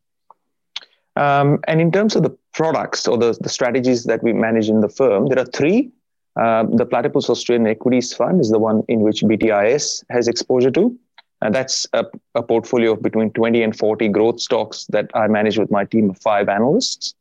Um, 1.16 1.60
and 1.68 1.80
in 1.80 1.92
terms 1.92 2.16
of 2.16 2.24
the 2.24 2.36
products 2.52 3.06
or 3.06 3.16
the, 3.16 3.36
the 3.40 3.48
strategies 3.48 4.04
that 4.04 4.22
we 4.22 4.32
manage 4.32 4.68
in 4.68 4.80
the 4.80 4.88
firm, 4.88 5.26
there 5.26 5.38
are 5.38 5.46
three. 5.46 5.90
Uh, 6.38 6.64
the 6.64 6.84
Platypus 6.84 7.30
Australian 7.30 7.68
Equities 7.68 8.12
Fund 8.12 8.40
is 8.40 8.50
the 8.50 8.58
one 8.58 8.82
in 8.88 9.00
which 9.00 9.22
BTIS 9.22 10.04
has 10.10 10.26
exposure 10.26 10.72
to. 10.72 10.98
And 11.44 11.54
that's 11.54 11.86
a, 11.92 12.06
a, 12.34 12.42
portfolio 12.42 12.92
of 12.92 13.02
between 13.02 13.30
20 13.30 13.62
and 13.62 13.76
40 13.78 14.08
growth 14.08 14.40
stocks 14.40 14.86
that 14.86 15.10
I 15.14 15.28
manage 15.28 15.58
with 15.58 15.70
my 15.70 15.84
team 15.84 16.08
of 16.08 16.18
five 16.18 16.48
analysts. 16.48 17.14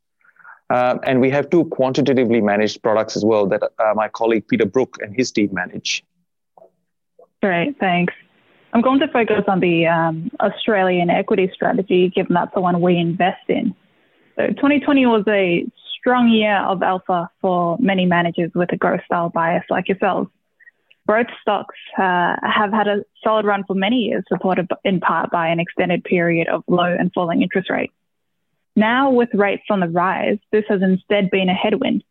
Uh, 0.70 0.98
and 1.04 1.20
we 1.20 1.30
have 1.30 1.50
two 1.50 1.66
quantitatively 1.66 2.40
managed 2.40 2.82
products 2.82 3.18
as 3.18 3.26
well 3.26 3.46
that 3.48 3.62
uh, 3.62 3.94
my 3.96 4.08
colleague 4.08 4.48
Peter 4.48 4.66
Brook 4.66 4.98
and 5.02 5.14
his 5.14 5.30
team 5.30 5.50
manage. 5.52 6.06
Great, 7.42 7.78
thanks. 7.80 8.14
I'm 8.72 8.82
going 8.82 9.02
to 9.02 9.10
focus 9.10 9.44
on 9.50 9.60
the 9.60 9.88
um, 9.88 10.32
Australian 10.40 11.10
equity 11.10 11.52
strategy, 11.54 12.10
given 12.10 12.34
that's 12.34 12.54
the 12.54 12.62
one 12.62 12.80
we 12.80 12.96
invest 12.96 13.50
in. 13.50 13.76
So 14.38 14.48
2020 14.48 15.06
was 15.06 15.26
a 15.28 15.66
strong 16.00 16.30
year 16.30 16.56
of 16.56 16.82
alpha 16.82 17.30
for 17.42 17.78
many 17.80 18.06
managers 18.06 18.52
with 18.56 18.72
a 18.72 18.78
growth 18.78 19.04
style 19.06 19.30
bias 19.30 19.66
like 19.70 19.90
yourselves. 19.90 20.30
Growth 21.08 21.28
stocks 21.42 21.76
uh, 21.98 22.36
have 22.44 22.72
had 22.72 22.88
a 22.88 23.04
solid 23.24 23.46
run 23.46 23.64
for 23.68 23.76
many 23.76 23.98
years, 23.98 24.24
supported 24.30 24.70
in 24.86 25.02
part 25.02 25.32
by 25.32 25.50
an 25.50 25.60
extended 25.60 26.04
period 26.04 26.48
of 26.48 26.64
low 26.68 26.96
and 26.98 27.12
falling 27.14 27.42
interest 27.42 27.70
rates. 27.70 27.94
Now, 28.76 29.12
with 29.12 29.30
rates 29.34 29.64
on 29.70 29.82
the 29.82 29.90
rise, 29.90 30.38
this 30.52 30.64
has 30.70 30.82
instead 30.82 31.30
been 31.30 31.50
a 31.50 31.54
headwind. 31.54 32.04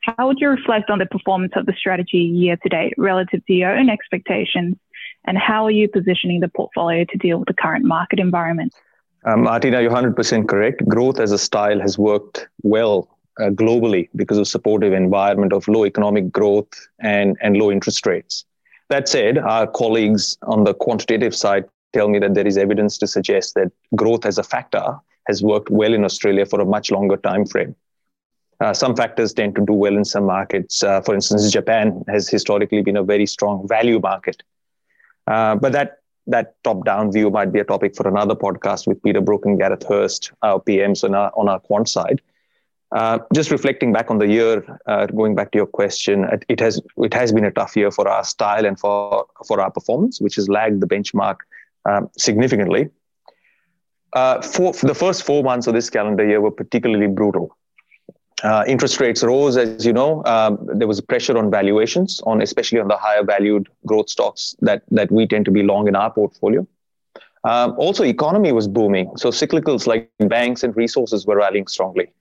How 0.00 0.26
would 0.26 0.38
you 0.40 0.48
reflect 0.48 0.90
on 0.90 0.98
the 0.98 1.06
performance 1.06 1.52
of 1.54 1.66
the 1.66 1.74
strategy 1.78 2.18
year 2.18 2.56
to 2.56 2.68
date 2.68 2.94
relative 2.98 3.44
to 3.46 3.52
your 3.52 3.76
own 3.76 3.88
expectations? 3.88 4.76
And 5.24 5.38
how 5.38 5.64
are 5.64 5.70
you 5.70 5.88
positioning 5.88 6.40
the 6.40 6.48
portfolio 6.48 7.04
to 7.04 7.18
deal 7.18 7.38
with 7.38 7.46
the 7.46 7.54
current 7.54 7.84
market 7.84 8.18
environment? 8.18 8.74
Um, 9.24 9.42
Martina, 9.42 9.80
you're 9.80 9.92
100% 9.92 10.48
correct. 10.48 10.84
Growth 10.88 11.20
as 11.20 11.30
a 11.30 11.38
style 11.38 11.78
has 11.78 11.96
worked 11.96 12.48
well 12.62 13.08
uh, 13.40 13.50
globally 13.50 14.08
because 14.16 14.38
of 14.38 14.48
supportive 14.48 14.92
environment 14.92 15.52
of 15.52 15.66
low 15.68 15.86
economic 15.86 16.30
growth 16.30 16.72
and, 17.00 17.36
and 17.40 17.56
low 17.56 17.70
interest 17.70 18.06
rates. 18.06 18.44
That 18.88 19.08
said, 19.08 19.38
our 19.38 19.66
colleagues 19.66 20.36
on 20.42 20.64
the 20.64 20.74
quantitative 20.74 21.34
side 21.34 21.64
tell 21.92 22.08
me 22.08 22.18
that 22.18 22.34
there 22.34 22.46
is 22.46 22.58
evidence 22.58 22.98
to 22.98 23.06
suggest 23.06 23.54
that 23.54 23.70
growth 23.96 24.26
as 24.26 24.38
a 24.38 24.42
factor 24.42 24.96
has 25.26 25.42
worked 25.42 25.70
well 25.70 25.94
in 25.94 26.04
Australia 26.04 26.44
for 26.44 26.60
a 26.60 26.64
much 26.64 26.90
longer 26.90 27.16
time 27.16 27.46
frame. 27.46 27.74
Uh, 28.60 28.72
some 28.72 28.94
factors 28.94 29.32
tend 29.32 29.54
to 29.56 29.64
do 29.64 29.72
well 29.72 29.96
in 29.96 30.04
some 30.04 30.24
markets. 30.24 30.82
Uh, 30.82 31.00
for 31.00 31.14
instance, 31.14 31.50
Japan 31.50 32.04
has 32.08 32.28
historically 32.28 32.82
been 32.82 32.96
a 32.96 33.02
very 33.02 33.26
strong 33.26 33.66
value 33.66 33.98
market. 33.98 34.42
Uh, 35.26 35.56
but 35.56 35.72
that 35.72 35.98
that 36.28 36.54
top-down 36.62 37.10
view 37.10 37.30
might 37.30 37.52
be 37.52 37.58
a 37.58 37.64
topic 37.64 37.96
for 37.96 38.06
another 38.06 38.34
podcast 38.34 38.86
with 38.86 39.02
Peter 39.02 39.20
Brook 39.20 39.44
and 39.44 39.58
Gareth 39.58 39.84
Hurst, 39.88 40.30
our 40.42 40.60
PMs 40.60 41.02
on 41.02 41.16
our, 41.16 41.32
on 41.34 41.48
our 41.48 41.58
quant 41.58 41.88
side. 41.88 42.22
Uh, 42.92 43.18
just 43.34 43.50
reflecting 43.50 43.90
back 43.92 44.10
on 44.10 44.18
the 44.18 44.26
year, 44.26 44.78
uh, 44.86 45.06
going 45.06 45.34
back 45.34 45.50
to 45.50 45.56
your 45.56 45.66
question, 45.66 46.26
it, 46.48 46.60
has 46.60 46.80
it 46.98 47.14
has 47.14 47.32
been 47.32 47.44
a 47.44 47.50
tough 47.50 47.74
year 47.74 47.90
for 47.90 48.06
our 48.06 48.22
style 48.22 48.66
and 48.66 48.78
for 48.78 49.26
for 49.46 49.60
our 49.60 49.70
performance, 49.70 50.20
which 50.20 50.34
has 50.34 50.46
lagged 50.48 50.80
the 50.80 50.86
benchmark 50.86 51.36
um, 51.86 52.10
significantly. 52.18 52.90
Uh, 54.12 54.42
for, 54.42 54.74
for, 54.74 54.86
the 54.86 54.94
first 54.94 55.22
four 55.22 55.42
months 55.42 55.66
of 55.66 55.72
this 55.72 55.88
calendar 55.88 56.26
year 56.26 56.38
were 56.38 56.50
particularly 56.50 57.06
brutal. 57.06 57.56
Uh, 58.42 58.62
interest 58.66 59.00
rates 59.00 59.22
rose, 59.22 59.56
as 59.56 59.86
you 59.86 59.92
know. 59.92 60.22
Um, 60.26 60.58
there 60.74 60.86
was 60.86 61.00
pressure 61.00 61.38
on 61.38 61.50
valuations, 61.50 62.20
on 62.26 62.42
especially 62.42 62.78
on 62.78 62.88
the 62.88 62.96
higher 62.98 63.24
valued 63.24 63.68
growth 63.86 64.10
stocks 64.10 64.54
that 64.60 64.82
that 64.90 65.10
we 65.10 65.26
tend 65.26 65.46
to 65.46 65.50
be 65.50 65.62
long 65.62 65.88
in 65.88 65.96
our 65.96 66.12
portfolio. 66.12 66.66
Um, 67.44 67.74
also, 67.78 68.04
economy 68.04 68.52
was 68.52 68.68
booming, 68.68 69.16
so 69.16 69.30
cyclicals 69.30 69.86
like 69.86 70.10
banks 70.18 70.62
and 70.62 70.76
resources 70.76 71.26
were 71.26 71.36
rallying 71.36 71.66
strongly. 71.66 72.12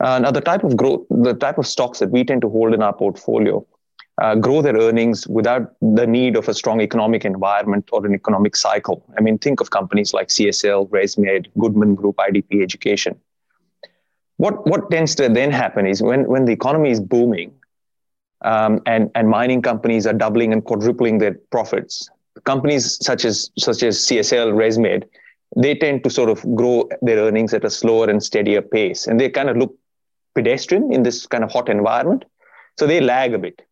Uh, 0.00 0.18
now, 0.18 0.30
the 0.30 0.40
type 0.40 0.62
of 0.62 0.76
growth, 0.76 1.06
the 1.10 1.34
type 1.34 1.58
of 1.58 1.66
stocks 1.66 1.98
that 2.00 2.10
we 2.10 2.24
tend 2.24 2.42
to 2.42 2.48
hold 2.48 2.74
in 2.74 2.82
our 2.82 2.92
portfolio 2.92 3.64
uh, 4.22 4.34
grow 4.34 4.62
their 4.62 4.76
earnings 4.76 5.26
without 5.26 5.72
the 5.80 6.06
need 6.06 6.36
of 6.36 6.48
a 6.48 6.54
strong 6.54 6.80
economic 6.80 7.24
environment 7.24 7.88
or 7.92 8.04
an 8.06 8.14
economic 8.14 8.56
cycle. 8.56 9.04
I 9.16 9.20
mean, 9.20 9.38
think 9.38 9.60
of 9.60 9.70
companies 9.70 10.14
like 10.14 10.28
CSL, 10.28 10.88
ResMed, 10.88 11.46
Goodman 11.58 11.94
Group, 11.94 12.16
IDP 12.16 12.62
Education. 12.62 13.18
What, 14.38 14.66
what 14.66 14.90
tends 14.90 15.14
to 15.16 15.28
then 15.28 15.50
happen 15.50 15.86
is 15.86 16.02
when, 16.02 16.26
when 16.26 16.44
the 16.44 16.52
economy 16.52 16.90
is 16.90 17.00
booming 17.00 17.52
um, 18.42 18.82
and, 18.86 19.10
and 19.14 19.28
mining 19.28 19.62
companies 19.62 20.06
are 20.06 20.12
doubling 20.12 20.52
and 20.52 20.64
quadrupling 20.64 21.18
their 21.18 21.34
profits, 21.50 22.10
companies 22.44 22.98
such 23.04 23.24
as, 23.24 23.50
such 23.58 23.82
as 23.82 23.98
CSL, 23.98 24.52
ResMed, 24.52 25.04
they 25.56 25.74
tend 25.74 26.04
to 26.04 26.10
sort 26.10 26.28
of 26.28 26.42
grow 26.54 26.88
their 27.00 27.18
earnings 27.18 27.54
at 27.54 27.64
a 27.64 27.70
slower 27.70 28.10
and 28.10 28.22
steadier 28.22 28.60
pace. 28.60 29.06
And 29.06 29.18
they 29.18 29.30
kind 29.30 29.48
of 29.48 29.56
look 29.56 29.74
pedestrian 30.36 30.92
in 30.92 31.02
this 31.02 31.26
kind 31.26 31.42
of 31.42 31.50
hot 31.50 31.68
environment. 31.68 32.24
So 32.78 32.86
they 32.86 33.00
lag 33.00 33.34
a 33.34 33.38
bit. 33.38 33.62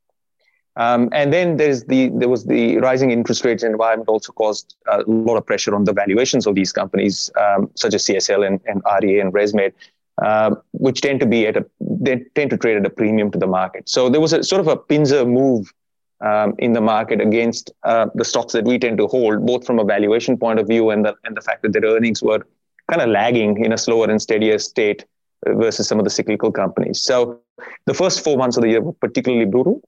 Um, 0.77 1.09
and 1.13 1.33
then 1.33 1.57
there's 1.57 1.85
the 1.85 2.09
there 2.21 2.29
was 2.29 2.45
the 2.47 2.79
rising 2.79 3.13
interest 3.13 3.45
rates 3.45 3.63
environment 3.63 4.09
also 4.09 4.33
caused 4.33 4.75
a 4.89 5.03
lot 5.07 5.37
of 5.37 5.47
pressure 5.47 5.75
on 5.75 5.85
the 5.85 5.93
valuations 5.93 6.49
of 6.49 6.57
these 6.57 6.73
companies, 6.73 7.31
um, 7.41 7.71
such 7.77 7.95
as 7.95 8.05
CSL 8.07 8.45
and, 8.49 8.61
and 8.67 8.83
REA 9.01 9.21
and 9.21 9.33
ResMed, 9.33 9.73
uh, 10.21 10.57
which 10.73 11.01
tend 11.01 11.21
to 11.21 11.27
be 11.27 11.47
at 11.47 11.57
a 11.57 11.65
they 11.81 12.17
tend 12.35 12.51
to 12.51 12.57
trade 12.57 12.77
at 12.77 12.87
a 12.87 12.91
premium 12.91 13.31
to 13.31 13.39
the 13.39 13.47
market. 13.47 13.89
So 13.89 14.09
there 14.09 14.21
was 14.21 14.33
a 14.33 14.43
sort 14.43 14.61
of 14.61 14.67
a 14.67 14.77
pincer 14.77 15.25
move 15.25 15.73
um, 16.21 16.55
in 16.59 16.73
the 16.73 16.81
market 16.81 17.21
against 17.21 17.71
uh, 17.85 18.07
the 18.17 18.25
stocks 18.25 18.53
that 18.55 18.65
we 18.65 18.77
tend 18.77 18.99
to 18.99 19.07
hold, 19.07 19.47
both 19.47 19.65
from 19.65 19.79
a 19.79 19.85
valuation 19.85 20.37
point 20.37 20.59
of 20.59 20.67
view 20.67 20.91
and 20.91 21.05
the 21.05 21.15
and 21.25 21.37
the 21.37 21.45
fact 21.49 21.63
that 21.63 21.73
their 21.73 21.85
earnings 21.85 22.21
were 22.21 22.43
kind 22.91 23.01
of 23.01 23.09
lagging 23.11 23.65
in 23.65 23.73
a 23.73 23.79
slower 23.79 24.11
and 24.11 24.21
steadier 24.21 24.59
state 24.59 25.05
versus 25.47 25.89
some 25.89 25.99
of 25.99 26.05
the 26.05 26.11
cyclical 26.11 26.53
companies. 26.53 27.03
So 27.03 27.41
the 27.87 27.95
first 27.95 28.25
four 28.25 28.37
months 28.37 28.57
of 28.57 28.63
the 28.63 28.71
year 28.71 28.81
were 28.81 28.93
particularly 28.93 29.47
brutal. 29.47 29.83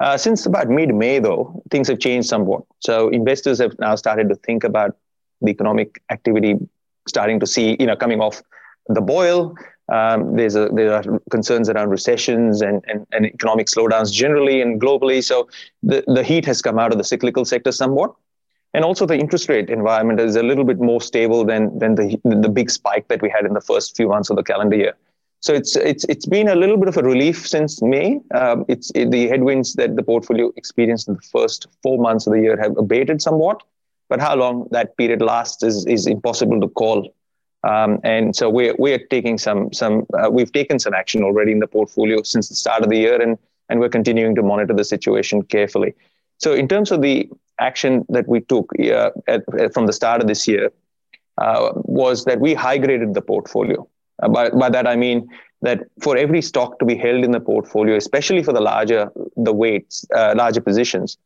Uh, 0.00 0.16
since 0.16 0.46
about 0.46 0.68
mid-May, 0.68 1.18
though, 1.18 1.62
things 1.70 1.86
have 1.88 1.98
changed 1.98 2.28
somewhat. 2.28 2.62
So 2.80 3.10
investors 3.10 3.58
have 3.58 3.78
now 3.78 3.96
started 3.96 4.28
to 4.30 4.34
think 4.34 4.64
about 4.64 4.96
the 5.42 5.50
economic 5.50 6.02
activity 6.10 6.56
starting 7.06 7.40
to 7.40 7.46
see, 7.46 7.76
you 7.78 7.86
know, 7.86 7.96
coming 7.96 8.20
off 8.20 8.42
the 8.88 9.00
boil. 9.00 9.54
Um, 9.92 10.36
there's 10.36 10.54
a, 10.54 10.68
there 10.72 10.94
are 10.94 11.02
concerns 11.30 11.68
around 11.68 11.90
recessions 11.90 12.62
and, 12.62 12.82
and, 12.86 13.06
and 13.12 13.26
economic 13.26 13.66
slowdowns 13.66 14.12
generally 14.12 14.62
and 14.62 14.80
globally. 14.80 15.22
So 15.22 15.48
the, 15.82 16.04
the 16.06 16.22
heat 16.22 16.44
has 16.46 16.62
come 16.62 16.78
out 16.78 16.92
of 16.92 16.98
the 16.98 17.04
cyclical 17.04 17.44
sector 17.44 17.72
somewhat. 17.72 18.14
And 18.72 18.84
also 18.84 19.04
the 19.04 19.18
interest 19.18 19.48
rate 19.48 19.68
environment 19.68 20.20
is 20.20 20.36
a 20.36 20.42
little 20.42 20.64
bit 20.64 20.78
more 20.78 21.00
stable 21.00 21.44
than, 21.44 21.76
than 21.78 21.96
the, 21.96 22.20
the 22.24 22.48
big 22.48 22.70
spike 22.70 23.08
that 23.08 23.20
we 23.20 23.28
had 23.28 23.44
in 23.44 23.52
the 23.52 23.60
first 23.60 23.96
few 23.96 24.08
months 24.08 24.30
of 24.30 24.36
the 24.36 24.42
calendar 24.42 24.76
year. 24.76 24.94
So 25.40 25.54
it's 25.54 25.74
it's 25.74 26.04
it's 26.04 26.26
been 26.26 26.48
a 26.48 26.54
little 26.54 26.76
bit 26.76 26.88
of 26.88 26.98
a 26.98 27.02
relief 27.02 27.48
since 27.48 27.80
May. 27.80 28.20
Um, 28.34 28.66
it's 28.68 28.92
it, 28.94 29.10
the 29.10 29.26
headwinds 29.26 29.72
that 29.74 29.96
the 29.96 30.02
portfolio 30.02 30.52
experienced 30.56 31.08
in 31.08 31.14
the 31.14 31.22
first 31.22 31.66
four 31.82 31.98
months 31.98 32.26
of 32.26 32.34
the 32.34 32.40
year 32.40 32.58
have 32.60 32.76
abated 32.76 33.22
somewhat, 33.22 33.62
but 34.10 34.20
how 34.20 34.36
long 34.36 34.68
that 34.70 34.98
period 34.98 35.22
lasts 35.22 35.62
is 35.62 35.86
is 35.86 36.06
impossible 36.06 36.60
to 36.60 36.68
call. 36.68 37.14
Um, 37.64 38.00
and 38.04 38.36
so 38.36 38.50
we're 38.50 38.74
we're 38.78 38.98
taking 38.98 39.38
some 39.38 39.72
some 39.72 40.06
uh, 40.12 40.28
we've 40.30 40.52
taken 40.52 40.78
some 40.78 40.92
action 40.92 41.22
already 41.22 41.52
in 41.52 41.58
the 41.58 41.66
portfolio 41.66 42.22
since 42.22 42.50
the 42.50 42.54
start 42.54 42.82
of 42.82 42.90
the 42.90 42.98
year, 42.98 43.20
and 43.20 43.38
and 43.70 43.80
we're 43.80 43.88
continuing 43.88 44.34
to 44.34 44.42
monitor 44.42 44.74
the 44.74 44.84
situation 44.84 45.42
carefully. 45.42 45.94
So 46.36 46.52
in 46.52 46.68
terms 46.68 46.90
of 46.90 47.00
the 47.00 47.30
action 47.60 48.04
that 48.08 48.26
we 48.28 48.40
took 48.40 48.70
uh, 48.80 49.10
at, 49.26 49.44
from 49.74 49.86
the 49.86 49.92
start 49.92 50.20
of 50.20 50.28
this 50.28 50.48
year, 50.48 50.72
uh, 51.38 51.72
was 51.74 52.24
that 52.24 52.40
we 52.40 52.54
high 52.54 52.78
graded 52.78 53.14
the 53.14 53.22
portfolio. 53.22 53.86
Uh, 54.22 54.28
by, 54.28 54.50
by 54.50 54.68
that 54.68 54.86
I 54.86 54.96
mean 54.96 55.28
that 55.62 55.80
for 56.02 56.16
every 56.16 56.42
stock 56.42 56.78
to 56.78 56.84
be 56.84 56.96
held 56.96 57.24
in 57.24 57.30
the 57.30 57.40
portfolio, 57.40 57.96
especially 57.96 58.42
for 58.42 58.52
the 58.52 58.60
larger 58.60 59.10
the 59.36 59.52
weights, 59.52 60.06
uh, 60.14 60.34
larger 60.36 60.60
positions, 60.60 61.18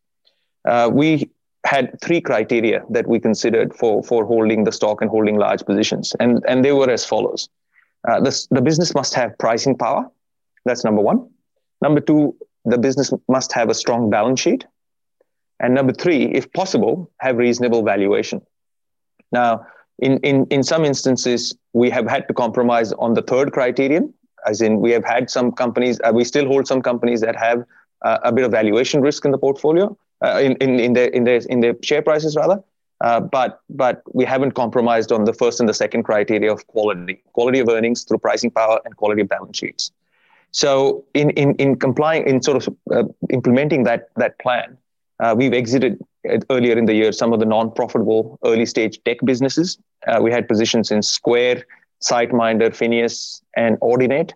uh, 0.65 0.91
we 0.93 1.31
had 1.65 1.99
three 2.01 2.21
criteria 2.21 2.85
that 2.91 3.07
we 3.07 3.19
considered 3.19 3.75
for 3.75 4.03
for 4.03 4.25
holding 4.25 4.65
the 4.65 4.73
stock 4.73 5.01
and 5.01 5.11
holding 5.11 5.37
large 5.37 5.65
positions, 5.65 6.15
and 6.21 6.45
and 6.47 6.65
they 6.65 6.73
were 6.73 6.91
as 6.91 7.05
follows: 7.05 7.49
uh, 8.09 8.21
the 8.21 8.47
the 8.51 8.61
business 8.61 8.95
must 8.95 9.15
have 9.15 9.37
pricing 9.39 9.77
power. 9.77 10.09
That's 10.65 10.85
number 10.85 11.03
one. 11.03 11.29
Number 11.83 12.01
two, 12.01 12.35
the 12.65 12.79
business 12.79 13.13
must 13.29 13.53
have 13.53 13.69
a 13.69 13.75
strong 13.75 14.11
balance 14.11 14.41
sheet, 14.41 14.65
and 15.65 15.75
number 15.75 15.95
three, 16.03 16.23
if 16.41 16.53
possible, 16.53 17.11
have 17.25 17.35
reasonable 17.39 17.83
valuation. 17.83 18.39
Now, 19.33 19.67
in, 19.99 20.19
in, 20.19 20.47
in 20.57 20.63
some 20.63 20.85
instances, 20.85 21.57
we 21.73 21.89
have 21.97 22.07
had 22.07 22.29
to 22.29 22.35
compromise 22.35 22.93
on 22.93 23.15
the 23.15 23.23
third 23.23 23.53
criterion, 23.53 24.13
as 24.47 24.61
in 24.61 24.81
we 24.81 24.91
have 24.91 25.05
had 25.05 25.31
some 25.31 25.53
companies, 25.53 25.99
uh, 26.05 26.13
we 26.13 26.25
still 26.25 26.47
hold 26.47 26.67
some 26.67 26.83
companies 26.83 27.21
that 27.23 27.37
have 27.37 27.65
uh, 28.03 28.19
a 28.23 28.33
bit 28.33 28.45
of 28.45 28.51
valuation 28.51 29.01
risk 29.01 29.25
in 29.25 29.31
the 29.31 29.39
portfolio, 29.39 29.97
uh, 30.23 30.39
in, 30.47 30.53
in, 30.57 30.79
in, 30.79 30.93
their, 30.93 31.09
in, 31.09 31.25
their, 31.25 31.41
in 31.49 31.61
their 31.61 31.75
share 31.83 32.03
prices 32.03 32.37
rather. 32.37 32.63
Uh, 33.01 33.21
but 33.21 33.61
but 33.69 34.03
we 34.13 34.25
haven't 34.25 34.53
compromised 34.53 35.11
on 35.13 35.25
the 35.25 35.33
first 35.33 35.61
and 35.61 35.69
the 35.69 35.75
second 35.75 36.05
criteria 36.05 36.51
of 36.53 36.67
quality, 36.69 37.21
quality 37.33 37.59
of 37.59 37.69
earnings 37.69 38.05
through 38.05 38.19
pricing 38.19 38.51
power 38.51 38.81
and 38.85 38.97
quality 38.97 39.23
of 39.23 39.29
balance 39.29 39.59
sheets. 39.59 39.91
So 40.53 41.05
in 41.13 41.31
in, 41.31 41.55
in 41.57 41.77
complying 41.77 42.27
in 42.27 42.41
sort 42.41 42.57
of 42.61 42.65
uh, 42.97 43.05
implementing 43.31 43.83
that 43.85 44.11
that 44.17 44.39
plan, 44.39 44.79
uh, 45.21 45.35
we've 45.37 45.53
exited 45.53 46.01
earlier 46.51 46.77
in 46.77 46.87
the 46.87 46.95
year 46.95 47.13
some 47.13 47.33
of 47.33 47.41
the 47.41 47.47
non-profitable 47.47 48.39
early 48.45 48.67
stage 48.67 48.99
tech 49.05 49.19
businesses. 49.25 49.79
Uh, 50.07 50.21
we 50.23 50.31
had 50.31 50.49
positions 50.49 50.91
in 50.91 51.03
Square, 51.03 51.65
SiteMinder, 52.03 52.71
Fineos, 52.71 53.43
and 53.57 53.79
Audinate. 53.81 54.33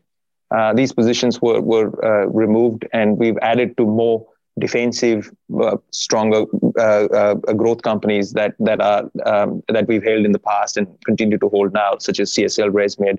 Uh, 0.51 0.73
these 0.73 0.93
positions 0.93 1.43
were, 1.43 1.61
were 1.61 1.89
uh, 2.05 2.27
removed, 2.29 2.87
and 2.93 3.19
we've 3.19 3.37
added 3.43 3.77
to 3.77 3.85
more 3.85 4.27
defensive, 4.59 5.31
uh, 5.61 5.77
stronger 5.91 6.45
uh, 6.79 6.81
uh, 6.81 7.35
growth 7.35 7.83
companies 7.83 8.33
that 8.33 8.55
that 8.59 8.81
are 8.81 9.11
um, 9.25 9.63
that 9.69 9.87
we've 9.87 10.03
held 10.03 10.25
in 10.25 10.33
the 10.33 10.39
past 10.39 10.77
and 10.77 10.87
continue 11.05 11.39
to 11.39 11.49
hold 11.49 11.73
now, 11.73 11.97
such 11.99 12.19
as 12.19 12.33
CSL, 12.33 12.71
ResMed, 12.71 13.19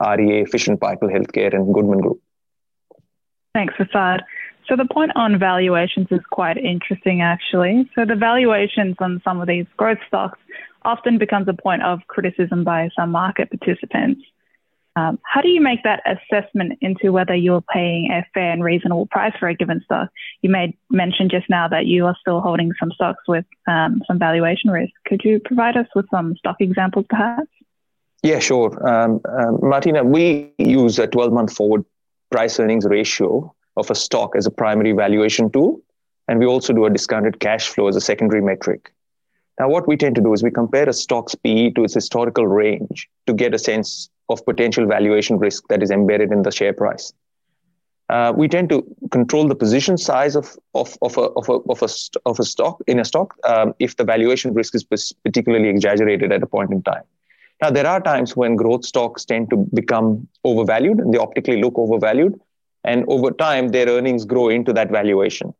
REA, 0.00 0.44
Fisher 0.44 0.70
and 0.72 0.80
Healthcare, 0.80 1.52
and 1.54 1.74
Goodman 1.74 2.00
Group. 2.00 2.20
Thanks, 3.54 3.74
Prasad. 3.76 4.22
So 4.68 4.76
the 4.76 4.84
point 4.84 5.12
on 5.14 5.38
valuations 5.38 6.08
is 6.10 6.20
quite 6.30 6.58
interesting, 6.58 7.22
actually. 7.22 7.90
So 7.94 8.04
the 8.04 8.16
valuations 8.16 8.96
on 8.98 9.22
some 9.24 9.40
of 9.40 9.48
these 9.48 9.66
growth 9.76 9.98
stocks 10.06 10.38
often 10.84 11.16
becomes 11.18 11.48
a 11.48 11.54
point 11.54 11.82
of 11.82 12.00
criticism 12.06 12.64
by 12.64 12.90
some 12.94 13.10
market 13.10 13.50
participants. 13.50 14.20
Um, 14.94 15.18
how 15.22 15.40
do 15.40 15.48
you 15.48 15.60
make 15.60 15.84
that 15.84 16.02
assessment 16.04 16.78
into 16.80 17.12
whether 17.12 17.34
you're 17.34 17.62
paying 17.62 18.10
a 18.10 18.26
fair 18.34 18.50
and 18.50 18.64
reasonable 18.64 19.06
price 19.06 19.32
for 19.38 19.48
a 19.48 19.54
given 19.54 19.80
stock? 19.84 20.10
You 20.42 20.50
made 20.50 20.76
mention 20.90 21.30
just 21.30 21.48
now 21.48 21.68
that 21.68 21.86
you 21.86 22.04
are 22.06 22.16
still 22.20 22.40
holding 22.40 22.72
some 22.80 22.90
stocks 22.92 23.22
with 23.26 23.44
um, 23.66 24.02
some 24.06 24.18
valuation 24.18 24.70
risk. 24.70 24.92
Could 25.06 25.22
you 25.24 25.40
provide 25.42 25.76
us 25.76 25.86
with 25.94 26.06
some 26.10 26.36
stock 26.36 26.56
examples, 26.60 27.06
perhaps? 27.08 27.48
Yeah, 28.22 28.40
sure. 28.40 28.70
Um, 28.86 29.20
um 29.24 29.60
Martina, 29.62 30.02
we 30.04 30.52
use 30.58 30.98
a 30.98 31.06
12 31.06 31.32
month 31.32 31.54
forward 31.54 31.84
price 32.30 32.58
earnings 32.58 32.84
ratio 32.84 33.54
of 33.78 33.90
a 33.90 33.94
stock 33.94 34.36
as 34.36 34.46
a 34.46 34.50
primary 34.50 34.92
valuation 34.92 35.50
tool. 35.50 35.80
And 36.26 36.38
we 36.38 36.46
also 36.46 36.72
do 36.72 36.84
a 36.84 36.90
discounted 36.90 37.40
cash 37.40 37.68
flow 37.68 37.88
as 37.88 37.96
a 37.96 38.00
secondary 38.00 38.42
metric. 38.42 38.92
Now, 39.58 39.68
what 39.68 39.88
we 39.88 39.96
tend 39.96 40.14
to 40.16 40.20
do 40.20 40.32
is 40.32 40.42
we 40.42 40.50
compare 40.50 40.88
a 40.88 40.92
stock's 40.92 41.34
PE 41.34 41.70
to 41.70 41.84
its 41.84 41.94
historical 41.94 42.46
range 42.46 43.08
to 43.26 43.32
get 43.32 43.54
a 43.54 43.58
sense 43.58 44.10
of 44.28 44.44
potential 44.44 44.86
valuation 44.86 45.38
risk 45.38 45.64
that 45.68 45.82
is 45.82 45.90
embedded 45.90 46.32
in 46.32 46.42
the 46.42 46.52
share 46.52 46.72
price. 46.72 47.12
Uh, 48.08 48.32
we 48.34 48.48
tend 48.48 48.70
to 48.70 48.84
control 49.10 49.46
the 49.48 49.54
position 49.54 49.98
size 49.98 50.34
of, 50.34 50.56
of, 50.74 50.96
of, 51.02 51.16
a, 51.18 51.22
of, 51.22 51.48
a, 51.48 51.52
of, 51.52 51.82
a, 51.82 51.88
of 52.24 52.40
a 52.40 52.44
stock 52.44 52.80
in 52.86 52.98
a 52.98 53.04
stock 53.04 53.34
um, 53.44 53.74
if 53.78 53.96
the 53.96 54.04
valuation 54.04 54.54
risk 54.54 54.74
is 54.74 54.84
particularly 55.24 55.68
exaggerated 55.68 56.32
at 56.32 56.42
a 56.42 56.46
point 56.46 56.70
in 56.70 56.82
time. 56.82 57.02
Now, 57.60 57.70
there 57.70 57.86
are 57.86 58.00
times 58.00 58.36
when 58.36 58.54
growth 58.56 58.84
stocks 58.84 59.24
tend 59.24 59.50
to 59.50 59.56
become 59.74 60.28
overvalued 60.44 61.00
and 61.00 61.12
they 61.12 61.18
optically 61.18 61.60
look 61.60 61.74
overvalued. 61.76 62.40
And 62.88 63.04
over 63.06 63.30
time, 63.30 63.68
their 63.68 63.86
earnings 63.86 64.24
grow 64.24 64.48
into 64.48 64.72
that 64.72 64.90
valuation. 64.90 65.54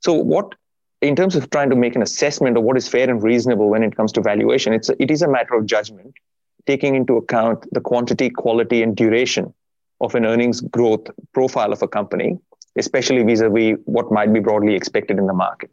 So, 0.00 0.12
what, 0.12 0.56
in 1.00 1.14
terms 1.14 1.36
of 1.36 1.48
trying 1.50 1.70
to 1.70 1.76
make 1.76 1.94
an 1.94 2.02
assessment 2.02 2.56
of 2.56 2.64
what 2.64 2.76
is 2.76 2.88
fair 2.88 3.08
and 3.08 3.22
reasonable 3.22 3.68
when 3.70 3.84
it 3.84 3.94
comes 3.96 4.10
to 4.12 4.20
valuation, 4.20 4.72
it's 4.72 4.90
it 4.98 5.10
is 5.10 5.22
a 5.22 5.28
matter 5.28 5.54
of 5.54 5.66
judgment, 5.66 6.14
taking 6.66 6.96
into 6.96 7.16
account 7.16 7.68
the 7.70 7.80
quantity, 7.80 8.28
quality, 8.28 8.82
and 8.82 8.96
duration 8.96 9.54
of 10.00 10.16
an 10.16 10.26
earnings 10.26 10.60
growth 10.60 11.06
profile 11.32 11.72
of 11.72 11.80
a 11.82 11.86
company, 11.86 12.38
especially 12.76 13.22
vis 13.22 13.40
a 13.40 13.48
vis 13.48 13.78
what 13.84 14.10
might 14.10 14.32
be 14.32 14.40
broadly 14.40 14.74
expected 14.74 15.16
in 15.18 15.26
the 15.28 15.38
market. 15.44 15.70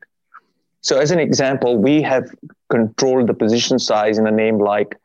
So, 0.82 1.00
as 1.00 1.10
an 1.10 1.20
example, 1.20 1.78
we 1.78 2.04
have 2.04 2.30
controlled 2.70 3.28
the 3.28 3.34
position 3.34 3.80
size 3.80 4.20
in 4.20 4.28
a 4.28 4.36
name 4.44 4.60
like 4.60 4.96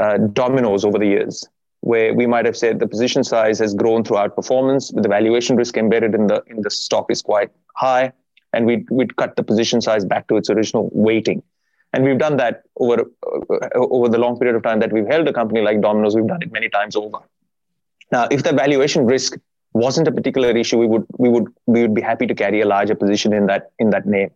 uh, 0.00 0.16
Domino's 0.42 0.86
over 0.86 0.98
the 0.98 1.12
years, 1.16 1.46
where 1.80 2.12
we 2.12 2.26
might 2.26 2.44
have 2.44 2.56
said 2.56 2.80
the 2.80 2.86
position 2.86 3.22
size 3.24 3.58
has 3.58 3.74
grown 3.74 4.04
throughout 4.04 4.34
performance, 4.34 4.90
but 4.90 5.02
the 5.02 5.08
valuation 5.08 5.56
risk 5.56 5.76
embedded 5.76 6.14
in 6.14 6.26
the 6.26 6.42
in 6.46 6.62
the 6.62 6.70
stock 6.70 7.10
is 7.10 7.22
quite 7.22 7.50
high, 7.74 8.12
and 8.52 8.66
we'd 8.66 8.86
we'd 8.90 9.16
cut 9.16 9.36
the 9.36 9.42
position 9.42 9.80
size 9.80 10.04
back 10.04 10.26
to 10.28 10.36
its 10.36 10.50
original 10.50 10.90
weighting. 10.92 11.42
And 11.92 12.04
we've 12.04 12.18
done 12.18 12.36
that 12.36 12.64
over 12.78 13.00
uh, 13.00 13.68
over 13.74 14.08
the 14.08 14.18
long 14.18 14.38
period 14.38 14.56
of 14.56 14.62
time 14.62 14.80
that 14.80 14.92
we've 14.92 15.06
held 15.06 15.28
a 15.28 15.32
company 15.32 15.60
like 15.60 15.80
Domino's. 15.80 16.16
We've 16.16 16.26
done 16.26 16.42
it 16.42 16.52
many 16.52 16.68
times 16.68 16.96
over. 16.96 17.18
Now, 18.10 18.26
if 18.30 18.42
the 18.42 18.52
valuation 18.52 19.06
risk 19.06 19.38
wasn't 19.72 20.08
a 20.08 20.12
particular 20.12 20.50
issue, 20.50 20.78
we 20.78 20.86
would 20.86 21.06
we 21.18 21.28
would 21.28 21.46
we 21.66 21.82
would 21.82 21.94
be 21.94 22.02
happy 22.02 22.26
to 22.26 22.34
carry 22.34 22.60
a 22.60 22.66
larger 22.66 22.94
position 22.94 23.32
in 23.32 23.46
that 23.46 23.70
in 23.78 23.90
that 23.90 24.06
name. 24.06 24.30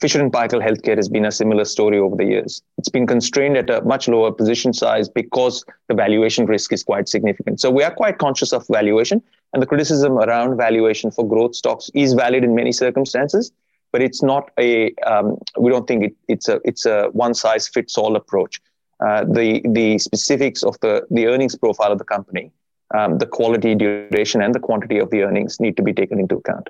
Fisher 0.00 0.20
and 0.20 0.30
Paykel 0.30 0.62
Healthcare 0.62 0.96
has 0.96 1.08
been 1.08 1.24
a 1.24 1.32
similar 1.32 1.64
story 1.64 1.98
over 1.98 2.16
the 2.16 2.24
years. 2.24 2.60
It's 2.76 2.90
been 2.90 3.06
constrained 3.06 3.56
at 3.56 3.70
a 3.70 3.80
much 3.82 4.08
lower 4.08 4.30
position 4.30 4.74
size 4.74 5.08
because 5.08 5.64
the 5.88 5.94
valuation 5.94 6.44
risk 6.44 6.72
is 6.72 6.82
quite 6.82 7.08
significant. 7.08 7.60
So 7.60 7.70
we 7.70 7.82
are 7.82 7.94
quite 7.94 8.18
conscious 8.18 8.52
of 8.52 8.66
valuation, 8.68 9.22
and 9.52 9.62
the 9.62 9.66
criticism 9.66 10.18
around 10.18 10.58
valuation 10.58 11.10
for 11.10 11.26
growth 11.26 11.54
stocks 11.54 11.90
is 11.94 12.12
valid 12.12 12.44
in 12.44 12.54
many 12.54 12.72
circumstances. 12.72 13.52
But 13.90 14.02
it's 14.02 14.22
not 14.22 14.50
a. 14.58 14.92
Um, 15.06 15.38
we 15.58 15.70
don't 15.70 15.86
think 15.86 16.04
it, 16.04 16.14
it's 16.28 16.48
a 16.48 16.60
it's 16.64 16.84
a 16.84 17.08
one 17.12 17.32
size 17.32 17.66
fits 17.66 17.96
all 17.96 18.16
approach. 18.16 18.60
Uh, 19.00 19.24
the 19.24 19.62
the 19.64 19.98
specifics 19.98 20.62
of 20.62 20.78
the 20.80 21.06
the 21.10 21.26
earnings 21.26 21.56
profile 21.56 21.92
of 21.92 21.98
the 21.98 22.04
company, 22.04 22.50
um, 22.94 23.16
the 23.16 23.26
quality, 23.26 23.74
duration, 23.74 24.42
and 24.42 24.54
the 24.54 24.60
quantity 24.60 24.98
of 24.98 25.08
the 25.10 25.22
earnings 25.22 25.58
need 25.60 25.76
to 25.78 25.82
be 25.82 25.94
taken 25.94 26.18
into 26.18 26.36
account. 26.36 26.68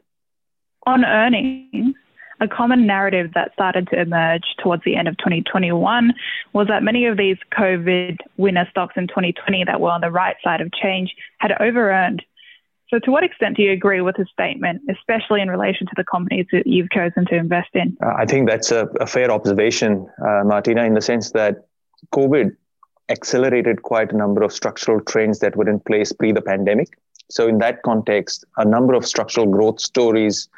On 0.86 1.04
earnings, 1.04 1.96
a 2.40 2.48
common 2.48 2.86
narrative 2.86 3.32
that 3.34 3.52
started 3.52 3.88
to 3.88 4.00
emerge 4.00 4.44
towards 4.62 4.84
the 4.84 4.96
end 4.96 5.08
of 5.08 5.16
2021 5.18 6.12
was 6.52 6.68
that 6.68 6.82
many 6.82 7.06
of 7.06 7.16
these 7.16 7.36
COVID 7.52 8.18
winner 8.36 8.66
stocks 8.70 8.94
in 8.96 9.06
2020 9.08 9.64
that 9.64 9.80
were 9.80 9.90
on 9.90 10.00
the 10.00 10.10
right 10.10 10.36
side 10.44 10.60
of 10.60 10.72
change 10.72 11.14
had 11.38 11.52
over-earned. 11.60 12.22
So, 12.88 13.00
to 13.00 13.10
what 13.10 13.24
extent 13.24 13.56
do 13.56 13.62
you 13.62 13.72
agree 13.72 14.00
with 14.00 14.16
his 14.16 14.28
statement, 14.32 14.82
especially 14.88 15.40
in 15.40 15.50
relation 15.50 15.86
to 15.88 15.92
the 15.96 16.04
companies 16.04 16.46
that 16.52 16.68
you've 16.68 16.90
chosen 16.90 17.26
to 17.26 17.34
invest 17.34 17.70
in? 17.74 17.96
Uh, 18.00 18.12
I 18.16 18.26
think 18.26 18.48
that's 18.48 18.70
a, 18.70 18.86
a 19.00 19.06
fair 19.06 19.30
observation, 19.30 20.08
uh, 20.24 20.44
Martina, 20.44 20.84
in 20.84 20.94
the 20.94 21.00
sense 21.00 21.32
that 21.32 21.66
COVID 22.14 22.54
accelerated 23.08 23.82
quite 23.82 24.12
a 24.12 24.16
number 24.16 24.42
of 24.42 24.52
structural 24.52 25.00
trends 25.00 25.40
that 25.40 25.56
were 25.56 25.68
in 25.68 25.80
place 25.80 26.12
pre 26.12 26.30
the 26.30 26.42
pandemic. 26.42 26.96
So, 27.28 27.48
in 27.48 27.58
that 27.58 27.82
context, 27.82 28.44
a 28.56 28.64
number 28.64 28.94
of 28.94 29.04
structural 29.04 29.46
growth 29.46 29.80
stories 29.80 30.48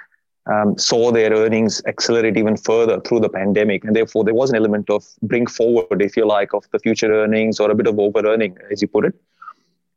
um, 0.48 0.78
saw 0.78 1.12
their 1.12 1.30
earnings 1.32 1.82
accelerate 1.86 2.36
even 2.36 2.56
further 2.56 3.00
through 3.00 3.20
the 3.20 3.28
pandemic. 3.28 3.84
And 3.84 3.94
therefore, 3.94 4.24
there 4.24 4.34
was 4.34 4.50
an 4.50 4.56
element 4.56 4.88
of 4.90 5.04
bring 5.22 5.46
forward, 5.46 6.00
if 6.00 6.16
you 6.16 6.26
like, 6.26 6.54
of 6.54 6.64
the 6.70 6.78
future 6.78 7.12
earnings 7.12 7.60
or 7.60 7.70
a 7.70 7.74
bit 7.74 7.86
of 7.86 7.98
over 7.98 8.26
earning, 8.26 8.56
as 8.70 8.80
you 8.80 8.88
put 8.88 9.04
it. 9.04 9.14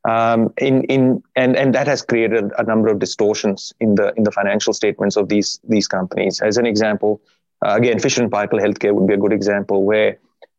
Um, 0.04 0.52
in 0.58 0.84
in 0.86 1.24
and 1.36 1.56
and 1.56 1.76
that 1.76 1.86
has 1.86 2.02
created 2.02 2.52
a 2.58 2.64
number 2.64 2.88
of 2.90 2.98
distortions 2.98 3.72
in 3.80 3.96
the 3.96 4.14
in 4.18 4.24
the 4.24 4.32
financial 4.32 4.74
statements 4.74 5.16
of 5.16 5.30
these 5.30 5.60
these 5.70 5.88
companies. 5.88 6.42
As 6.42 6.58
an 6.58 6.66
example, 6.66 7.22
uh, 7.64 7.76
again, 7.76 8.00
Fisher 8.00 8.24
and 8.24 8.32
Paykel 8.32 8.60
Healthcare 8.60 8.96
would 8.96 9.08
be 9.08 9.14
a 9.14 9.18
good 9.18 9.32
example 9.32 9.84
where 9.84 10.18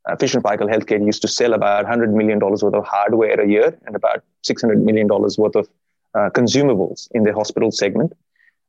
uh, 0.08 0.14
Fisher 0.14 0.38
and 0.38 0.44
Paykel 0.44 0.70
Healthcare 0.72 1.04
used 1.04 1.22
to 1.22 1.28
sell 1.28 1.54
about 1.54 1.84
100 1.84 2.14
million 2.14 2.38
dollars 2.38 2.62
worth 2.62 2.74
of 2.74 2.84
hardware 2.84 3.40
a 3.40 3.48
year 3.48 3.76
and 3.84 3.96
about 3.96 4.22
600 4.42 4.80
million 4.84 5.08
dollars 5.08 5.36
worth 5.36 5.56
of 5.56 5.68
uh, 6.14 6.30
consumables 6.30 7.08
in 7.10 7.24
the 7.24 7.34
hospital 7.34 7.72
segment. 7.72 8.12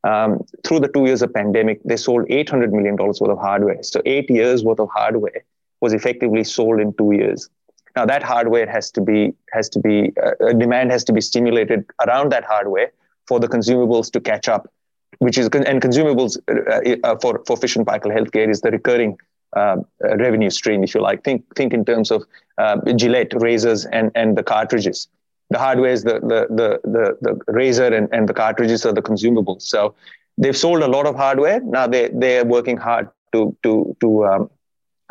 Um, 0.03 0.43
through 0.65 0.81
the 0.81 0.89
two 0.89 1.05
years 1.05 1.21
of 1.21 1.33
pandemic, 1.33 1.81
they 1.83 1.95
sold 1.95 2.27
$800 2.27 2.71
million 2.71 2.97
worth 2.97 3.21
of 3.21 3.37
hardware. 3.37 3.81
So 3.83 4.01
eight 4.05 4.29
years 4.29 4.63
worth 4.63 4.79
of 4.79 4.89
hardware 4.93 5.43
was 5.79 5.93
effectively 5.93 6.43
sold 6.43 6.79
in 6.79 6.93
two 6.93 7.13
years. 7.13 7.49
Now 7.95 8.05
that 8.05 8.23
hardware 8.23 8.69
has 8.69 8.89
to 8.91 9.01
be 9.01 9.33
has 9.51 9.69
to 9.69 9.79
be 9.79 10.11
uh, 10.21 10.53
demand 10.53 10.91
has 10.91 11.03
to 11.05 11.13
be 11.13 11.21
stimulated 11.21 11.85
around 12.05 12.31
that 12.31 12.43
hardware 12.43 12.91
for 13.27 13.39
the 13.39 13.47
consumables 13.47 14.11
to 14.13 14.19
catch 14.19 14.47
up, 14.47 14.71
which 15.19 15.37
is 15.37 15.47
and 15.49 15.81
consumables 15.81 16.37
uh, 16.49 17.07
uh, 17.07 17.15
for 17.21 17.43
for 17.45 17.55
Fisher 17.55 17.79
and 17.79 17.87
Paykel 17.87 18.11
Healthcare 18.17 18.49
is 18.49 18.61
the 18.61 18.71
recurring 18.71 19.17
uh, 19.55 19.77
revenue 20.01 20.49
stream, 20.49 20.83
if 20.83 20.95
you 20.95 21.01
like. 21.01 21.23
Think 21.23 21.43
think 21.55 21.71
in 21.71 21.85
terms 21.85 22.09
of 22.09 22.23
uh, 22.57 22.77
Gillette 22.95 23.33
razors 23.39 23.85
and 23.85 24.11
and 24.15 24.35
the 24.35 24.43
cartridges 24.43 25.07
the 25.53 25.59
hardware 25.65 25.91
is 25.97 26.03
the 26.03 26.15
the 26.31 26.39
the 26.59 26.67
the, 26.95 27.05
the 27.25 27.53
razor 27.59 27.89
and, 27.97 28.09
and 28.11 28.27
the 28.29 28.33
cartridges 28.33 28.85
are 28.85 28.93
the 28.99 29.01
consumables. 29.01 29.63
So 29.73 29.95
they've 30.37 30.57
sold 30.65 30.81
a 30.83 30.87
lot 30.95 31.05
of 31.05 31.15
hardware. 31.15 31.59
Now 31.61 31.85
they 31.87 32.09
they're 32.23 32.45
working 32.45 32.77
hard 32.77 33.09
to 33.33 33.55
to 33.63 33.95
to 34.01 34.25
um, 34.31 34.49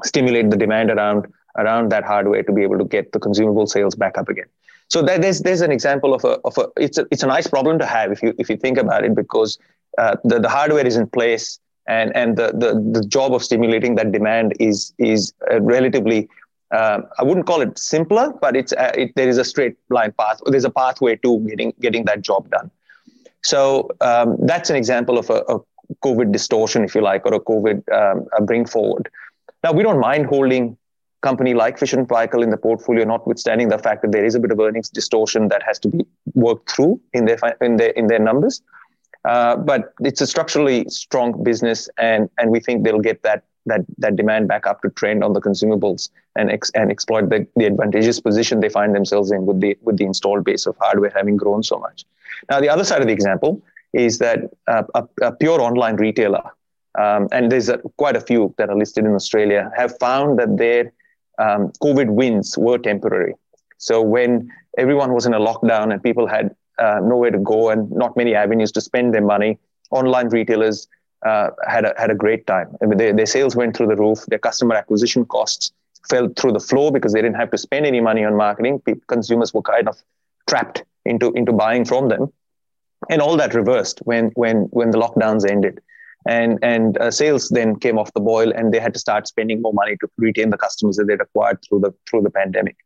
stimulate 0.05 0.51
the 0.51 0.57
demand 0.65 0.91
around 0.91 1.33
around 1.57 1.91
that 1.93 2.05
hardware 2.05 2.43
to 2.43 2.53
be 2.53 2.63
able 2.63 2.79
to 2.79 2.85
get 2.85 3.13
the 3.13 3.21
consumable 3.21 3.67
sales 3.67 3.95
back 3.95 4.19
up 4.19 4.29
again. 4.29 4.47
So 4.89 5.03
that, 5.03 5.23
there's 5.23 5.41
there's 5.41 5.61
an 5.63 5.73
example 5.73 6.15
of 6.15 6.25
a 6.25 6.39
of 6.51 6.59
a 6.59 6.69
it's 6.77 6.99
a 6.99 7.07
it's 7.11 7.23
a 7.23 7.27
nice 7.27 7.47
problem 7.47 7.79
to 7.79 7.87
have 7.87 8.13
if 8.13 8.23
you 8.23 8.35
if 8.39 8.51
you 8.51 8.57
think 8.57 8.79
about 8.79 9.05
it 9.05 9.15
because 9.15 9.59
uh, 9.99 10.17
the 10.25 10.39
the 10.39 10.49
hardware 10.49 10.87
is 10.87 10.97
in 10.97 11.07
place 11.19 11.59
and 11.87 12.15
and 12.17 12.37
the, 12.37 12.49
the 12.63 13.01
the 13.01 13.07
job 13.07 13.35
of 13.35 13.43
stimulating 13.43 13.95
that 13.97 14.13
demand 14.13 14.55
is 14.61 14.93
is 14.99 15.35
relatively 15.61 16.29
um, 16.73 17.07
I 17.19 17.23
wouldn't 17.23 17.47
call 17.47 17.61
it 17.61 17.79
simpler, 17.79 18.33
but 18.41 18.57
it's 18.57 18.73
uh, 18.73 18.93
it, 18.95 19.13
there 19.15 19.29
is 19.29 19.39
a 19.39 19.45
straight 19.45 19.77
line 19.91 20.13
path. 20.19 20.41
There's 20.47 20.65
a 20.65 20.71
pathway 20.71 21.17
to 21.17 21.39
getting 21.41 21.75
getting 21.81 22.05
that 22.07 22.23
job 22.23 22.51
done. 22.51 22.71
So 23.43 23.91
um, 24.01 24.37
that's 24.41 24.71
an 24.71 24.77
example 24.77 25.19
of 25.19 25.29
a, 25.29 25.43
a, 25.49 25.61
COVID 26.03 26.33
distortion, 26.33 26.85
if 26.85 26.95
you 26.95 27.03
like, 27.03 27.27
or 27.27 27.35
a 27.35 27.41
COVID 27.41 27.93
um, 27.93 28.27
a 28.37 28.41
bring 28.41 28.65
forward. 28.65 29.11
Now 29.63 29.73
we 29.73 29.83
don't 29.83 30.01
mind 30.01 30.27
holding 30.27 30.79
company 31.21 31.53
like 31.53 31.79
Fisher 31.79 31.99
and 31.99 32.09
Paykel 32.09 32.43
in 32.43 32.51
the 32.51 32.57
portfolio, 32.57 33.05
notwithstanding 33.05 33.69
the 33.69 33.79
fact 33.79 34.03
that 34.03 34.13
there 34.13 34.25
is 34.25 34.35
a 34.35 34.41
bit 34.41 34.51
of 34.51 34.59
earnings 34.59 34.89
distortion 34.89 35.49
that 35.49 35.63
has 35.63 35.79
to 35.81 35.89
be 35.89 36.07
worked 36.35 36.71
through 36.71 36.99
in 37.13 37.27
their 37.27 37.39
in 37.61 37.77
their 37.77 37.91
in 37.91 38.07
their 38.07 38.19
numbers. 38.19 38.63
Uh, 39.29 39.57
but 39.57 39.93
it's 40.01 40.21
a 40.23 40.27
structurally 40.27 40.87
strong 40.89 41.45
business, 41.45 41.91
and 41.99 42.31
and 42.39 42.51
we 42.51 42.61
think 42.61 42.85
they'll 42.85 42.99
get 42.99 43.23
that 43.23 43.45
that 43.67 43.81
that 43.99 44.17
demand 44.17 44.49
back 44.49 44.67
up 44.67 44.83
to 44.83 44.91
trend 44.91 45.23
on 45.23 45.33
the 45.33 45.41
consumables 45.41 46.11
and 46.37 46.51
ex, 46.51 46.71
and 46.75 46.91
exploit 46.91 47.29
the, 47.31 47.47
the 47.57 47.67
advantageous 47.67 48.21
position 48.21 48.61
they 48.61 48.69
find 48.69 48.95
themselves 48.95 49.31
in 49.31 49.47
with 49.47 49.61
the 49.61 49.77
with 49.83 49.97
the 49.97 50.05
installed 50.05 50.45
base 50.45 50.67
of 50.67 50.77
hardware 50.79 51.13
having 51.15 51.37
grown 51.37 51.63
so 51.63 51.79
much. 51.79 52.05
Now 52.51 52.61
the 52.61 52.69
other 52.69 52.85
side 52.85 53.01
of 53.01 53.07
the 53.07 53.13
example 53.13 53.63
is 53.93 54.19
that 54.19 54.51
uh, 54.67 54.85
a, 54.95 55.07
a, 55.21 55.33
pure 55.33 55.61
online 55.61 55.97
retailer, 55.97 56.43
um, 56.99 57.29
and 57.31 57.53
there's 57.53 57.69
a, 57.69 57.77
quite 57.99 58.17
a 58.17 58.21
few 58.21 58.55
that 58.57 58.71
are 58.71 58.77
listed 58.77 59.05
in 59.05 59.15
Australia, 59.15 59.71
have 59.77 59.99
found 59.99 60.39
that 60.39 60.57
their 60.57 60.93
um, 61.39 61.73
COVID 61.83 62.09
wins 62.09 62.57
were 62.57 62.79
temporary. 62.79 63.35
So 63.77 64.01
when 64.01 64.51
everyone 64.79 65.13
was 65.13 65.27
in 65.27 65.35
a 65.35 65.41
lockdown 65.41 65.93
and 65.93 66.03
people 66.03 66.27
had 66.27 66.55
uh, 66.79 67.01
nowhere 67.03 67.31
to 67.31 67.39
go 67.39 67.71
and 67.71 67.91
not 67.91 68.17
many 68.17 68.35
avenues 68.35 68.73
to 68.73 68.81
spend 68.81 69.15
their 69.15 69.25
money. 69.25 69.59
Online 69.91 70.29
retailers 70.29 70.89
uh, 71.25 71.51
had 71.67 71.85
a 71.85 71.95
had 71.97 72.11
a 72.11 72.15
great 72.15 72.47
time. 72.47 72.77
I 72.83 72.87
mean, 72.87 72.99
they, 72.99 73.13
their 73.13 73.27
sales 73.27 73.55
went 73.55 73.77
through 73.77 73.89
the 73.89 73.97
roof. 73.97 74.25
Their 74.27 74.39
customer 74.39 74.75
acquisition 74.75 75.25
costs 75.25 75.73
fell 76.09 76.29
through 76.37 76.53
the 76.53 76.61
floor 76.61 76.91
because 76.91 77.13
they 77.13 77.23
didn't 77.23 77.37
have 77.37 77.51
to 77.53 77.59
spend 77.59 77.87
any 77.87 78.01
money 78.01 78.25
on 78.25 78.37
marketing. 78.37 78.81
People, 78.81 79.03
consumers 79.07 79.55
were 79.55 79.63
kind 79.63 79.89
of 79.89 79.97
trapped 80.49 80.83
into 81.05 81.33
into 81.33 81.53
buying 81.53 81.85
from 81.85 82.09
them, 82.09 82.33
and 83.09 83.23
all 83.23 83.37
that 83.37 83.55
reversed 83.55 84.01
when 84.05 84.31
when 84.35 84.63
when 84.71 84.91
the 84.91 84.99
lockdowns 84.99 85.49
ended, 85.49 85.81
and 86.27 86.59
and 86.63 86.99
uh, 86.99 87.11
sales 87.11 87.49
then 87.51 87.79
came 87.79 87.99
off 87.99 88.13
the 88.15 88.21
boil, 88.21 88.53
and 88.53 88.73
they 88.73 88.81
had 88.81 88.93
to 88.95 89.01
start 89.01 89.29
spending 89.29 89.63
more 89.63 89.73
money 89.73 89.97
to 89.99 90.09
retain 90.19 90.51
the 90.51 90.59
customers 90.59 90.97
that 90.97 91.07
they'd 91.07 91.21
acquired 91.21 91.59
through 91.69 91.81
the 91.81 91.95
through 92.09 92.23
the 92.23 92.31
pandemic. 92.31 92.77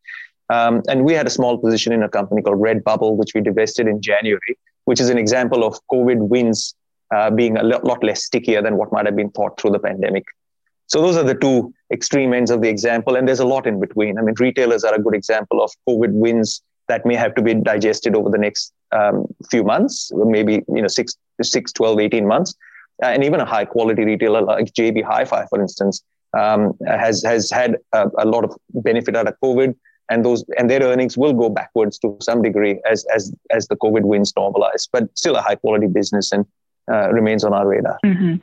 Um, 0.49 0.81
and 0.87 1.03
we 1.03 1.13
had 1.13 1.27
a 1.27 1.29
small 1.29 1.57
position 1.57 1.91
in 1.91 2.03
a 2.03 2.09
company 2.09 2.41
called 2.41 2.61
Redbubble, 2.61 3.17
which 3.17 3.33
we 3.35 3.41
divested 3.41 3.85
in 3.87 4.01
January, 4.01 4.57
which 4.85 5.01
is 5.01 5.09
an 5.09 5.17
example 5.17 5.65
of 5.65 5.77
COVID 5.91 6.29
wins 6.29 6.73
uh, 7.13 7.29
being 7.31 7.57
a 7.57 7.63
lot 7.63 8.03
less 8.03 8.23
stickier 8.23 8.61
than 8.61 8.77
what 8.77 8.91
might 8.91 9.05
have 9.05 9.15
been 9.15 9.31
thought 9.31 9.59
through 9.59 9.71
the 9.71 9.79
pandemic. 9.79 10.25
So 10.87 11.01
those 11.01 11.17
are 11.17 11.23
the 11.23 11.35
two 11.35 11.73
extreme 11.91 12.33
ends 12.33 12.49
of 12.49 12.61
the 12.61 12.69
example, 12.69 13.15
and 13.15 13.27
there's 13.27 13.39
a 13.39 13.45
lot 13.45 13.67
in 13.67 13.79
between. 13.79 14.17
I 14.17 14.21
mean, 14.21 14.35
retailers 14.39 14.83
are 14.83 14.93
a 14.93 15.01
good 15.01 15.15
example 15.15 15.61
of 15.61 15.71
COVID 15.87 16.11
wins 16.11 16.61
that 16.87 17.05
may 17.05 17.15
have 17.15 17.35
to 17.35 17.41
be 17.41 17.53
digested 17.53 18.15
over 18.15 18.29
the 18.29 18.37
next 18.37 18.73
um, 18.93 19.25
few 19.51 19.63
months, 19.63 20.11
maybe 20.13 20.63
you 20.73 20.81
know 20.81 20.87
six, 20.87 21.17
six, 21.41 21.73
12, 21.73 21.99
18 21.99 22.27
months. 22.27 22.55
Uh, 23.03 23.07
and 23.07 23.23
even 23.23 23.39
a 23.39 23.45
high 23.45 23.65
quality 23.65 24.05
retailer 24.05 24.41
like 24.41 24.73
JB 24.73 25.03
Hi-Fi, 25.03 25.45
for 25.47 25.61
instance, 25.61 26.03
um, 26.37 26.73
has 26.87 27.21
has 27.23 27.51
had 27.51 27.75
a, 27.93 28.09
a, 28.19 28.25
lot 28.25 28.43
of 28.43 28.55
benefit 28.69 29.15
out 29.15 29.27
of 29.27 29.35
COVID 29.43 29.75
and 30.09 30.25
those 30.25 30.43
and 30.57 30.69
their 30.69 30.81
earnings 30.81 31.17
will 31.17 31.33
go 31.33 31.49
backwards 31.49 31.99
to 31.99 32.17
some 32.21 32.41
degree 32.41 32.79
as 32.89 33.05
as 33.13 33.33
as 33.51 33.67
the 33.67 33.75
COVID 33.75 34.03
wins 34.03 34.33
normalize. 34.33 34.87
But 34.91 35.05
still 35.17 35.35
a 35.35 35.41
high 35.41 35.55
quality 35.55 35.87
business 35.87 36.31
and 36.31 36.45
uh, 36.91 37.11
remains 37.11 37.43
on 37.43 37.53
our 37.53 37.67
radar. 37.67 37.97
Mm-hmm. 38.05 38.35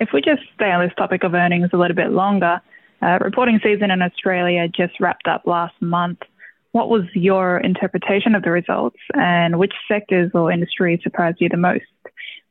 If 0.00 0.08
we 0.12 0.20
just 0.20 0.42
stay 0.54 0.70
on 0.70 0.84
this 0.84 0.94
topic 0.96 1.22
of 1.24 1.34
earnings 1.34 1.70
a 1.72 1.76
little 1.76 1.96
bit 1.96 2.10
longer, 2.10 2.60
uh, 3.02 3.18
reporting 3.20 3.60
season 3.62 3.90
in 3.90 4.02
Australia 4.02 4.68
just 4.68 4.98
wrapped 5.00 5.28
up 5.28 5.46
last 5.46 5.74
month. 5.80 6.20
What 6.72 6.88
was 6.88 7.02
your 7.14 7.58
interpretation 7.58 8.34
of 8.34 8.42
the 8.42 8.50
results, 8.50 8.96
and 9.14 9.58
which 9.58 9.74
sectors 9.86 10.30
or 10.32 10.50
industries 10.50 11.00
surprised 11.02 11.38
you 11.40 11.48
the 11.48 11.56
most? 11.56 11.84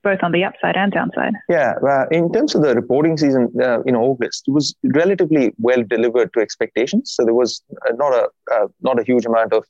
both 0.03 0.19
on 0.23 0.31
the 0.31 0.43
upside 0.43 0.75
and 0.75 0.91
downside. 0.91 1.33
Yeah, 1.49 1.73
uh, 1.87 2.05
in 2.11 2.31
terms 2.31 2.55
of 2.55 2.63
the 2.63 2.73
reporting 2.73 3.17
season 3.17 3.51
uh, 3.61 3.81
in 3.81 3.95
August, 3.95 4.45
it 4.47 4.51
was 4.51 4.75
relatively 4.83 5.53
well 5.59 5.83
delivered 5.83 6.33
to 6.33 6.39
expectations. 6.39 7.13
So 7.13 7.23
there 7.23 7.33
was 7.33 7.61
uh, 7.87 7.93
not 7.93 8.13
a 8.13 8.27
uh, 8.51 8.67
not 8.81 8.99
a 8.99 9.03
huge 9.03 9.25
amount 9.25 9.53
of 9.53 9.65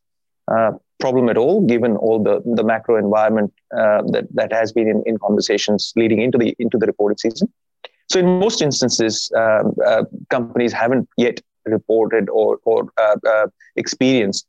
uh, 0.55 0.71
problem 0.99 1.29
at 1.29 1.37
all, 1.37 1.61
given 1.73 1.95
all 1.97 2.21
the 2.27 2.35
the 2.59 2.63
macro 2.63 2.97
environment 2.97 3.53
uh, 3.75 4.01
that 4.13 4.27
that 4.33 4.51
has 4.59 4.71
been 4.71 4.87
in, 4.87 5.03
in 5.05 5.17
conversations 5.17 5.93
leading 5.95 6.21
into 6.21 6.37
the 6.37 6.55
into 6.59 6.77
the 6.77 6.85
reporting 6.85 7.17
season. 7.17 7.47
So 8.11 8.19
in 8.19 8.25
most 8.39 8.61
instances, 8.61 9.31
um, 9.37 9.73
companies 10.29 10.73
haven't 10.73 11.07
yet 11.17 11.41
reported 11.65 12.29
or 12.29 12.59
or 12.65 12.91
experienced 13.75 14.47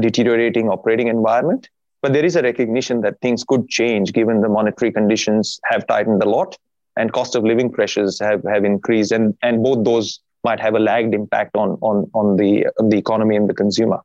deteriorating 0.00 0.68
operating 0.70 1.08
environment. 1.08 1.68
But 2.04 2.12
there 2.12 2.24
is 2.24 2.36
a 2.36 2.42
recognition 2.42 3.00
that 3.00 3.18
things 3.22 3.44
could 3.44 3.66
change 3.68 4.12
given 4.12 4.42
the 4.42 4.48
monetary 4.48 4.92
conditions 4.92 5.58
have 5.64 5.86
tightened 5.86 6.22
a 6.22 6.28
lot 6.28 6.58
and 6.96 7.10
cost 7.12 7.34
of 7.34 7.44
living 7.44 7.70
pressures 7.72 8.20
have, 8.20 8.42
have 8.44 8.62
increased. 8.62 9.10
And, 9.10 9.34
and 9.42 9.62
both 9.62 9.84
those 9.84 10.20
might 10.44 10.60
have 10.60 10.74
a 10.74 10.78
lagged 10.78 11.14
impact 11.14 11.56
on, 11.56 11.78
on, 11.80 12.10
on, 12.14 12.36
the, 12.36 12.66
on 12.78 12.90
the 12.90 12.98
economy 12.98 13.36
and 13.36 13.48
the 13.48 13.54
consumer. 13.54 14.00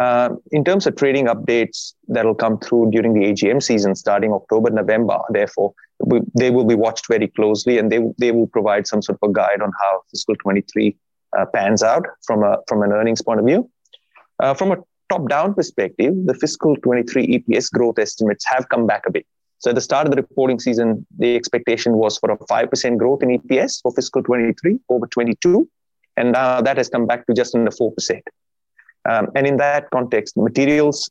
Uh, 0.00 0.30
in 0.52 0.62
terms 0.62 0.86
of 0.86 0.94
trading 0.96 1.26
updates 1.26 1.94
that'll 2.08 2.34
come 2.34 2.58
through 2.58 2.90
during 2.90 3.14
the 3.14 3.20
AGM 3.20 3.62
season 3.62 3.94
starting 3.94 4.32
October, 4.32 4.68
November, 4.70 5.18
therefore, 5.30 5.72
they 6.34 6.50
will 6.50 6.66
be 6.66 6.74
watched 6.74 7.08
very 7.08 7.28
closely 7.28 7.78
and 7.78 7.90
they, 7.90 8.00
they 8.18 8.30
will 8.30 8.46
provide 8.48 8.86
some 8.86 9.00
sort 9.00 9.18
of 9.22 9.30
a 9.30 9.32
guide 9.32 9.62
on 9.62 9.72
how 9.80 10.02
fiscal 10.10 10.36
23 10.36 10.94
uh, 11.38 11.46
pans 11.54 11.82
out 11.82 12.04
from, 12.26 12.42
a, 12.42 12.58
from 12.68 12.82
an 12.82 12.92
earnings 12.92 13.22
point 13.22 13.40
of 13.40 13.46
view. 13.46 13.70
Uh, 14.38 14.52
from 14.52 14.72
a 14.72 14.76
top 15.08 15.28
down 15.30 15.54
perspective, 15.54 16.12
the 16.26 16.34
fiscal 16.34 16.76
23 16.76 17.38
EPS 17.38 17.72
growth 17.72 17.98
estimates 17.98 18.44
have 18.46 18.68
come 18.68 18.86
back 18.86 19.04
a 19.06 19.10
bit. 19.10 19.26
So 19.58 19.70
at 19.70 19.76
the 19.76 19.80
start 19.80 20.06
of 20.06 20.10
the 20.10 20.16
reporting 20.16 20.60
season, 20.60 21.06
the 21.18 21.34
expectation 21.34 21.94
was 21.94 22.18
for 22.18 22.30
a 22.30 22.36
5% 22.36 22.98
growth 22.98 23.22
in 23.22 23.38
EPS 23.38 23.80
for 23.82 23.92
fiscal 23.92 24.22
23 24.22 24.78
over 24.90 25.06
22. 25.06 25.66
And 26.18 26.32
now 26.32 26.60
that 26.60 26.76
has 26.76 26.90
come 26.90 27.06
back 27.06 27.26
to 27.26 27.34
just 27.34 27.54
under 27.54 27.70
4%. 27.70 28.20
Um, 29.08 29.30
and 29.34 29.46
in 29.46 29.56
that 29.58 29.90
context, 29.90 30.36
materials 30.36 31.10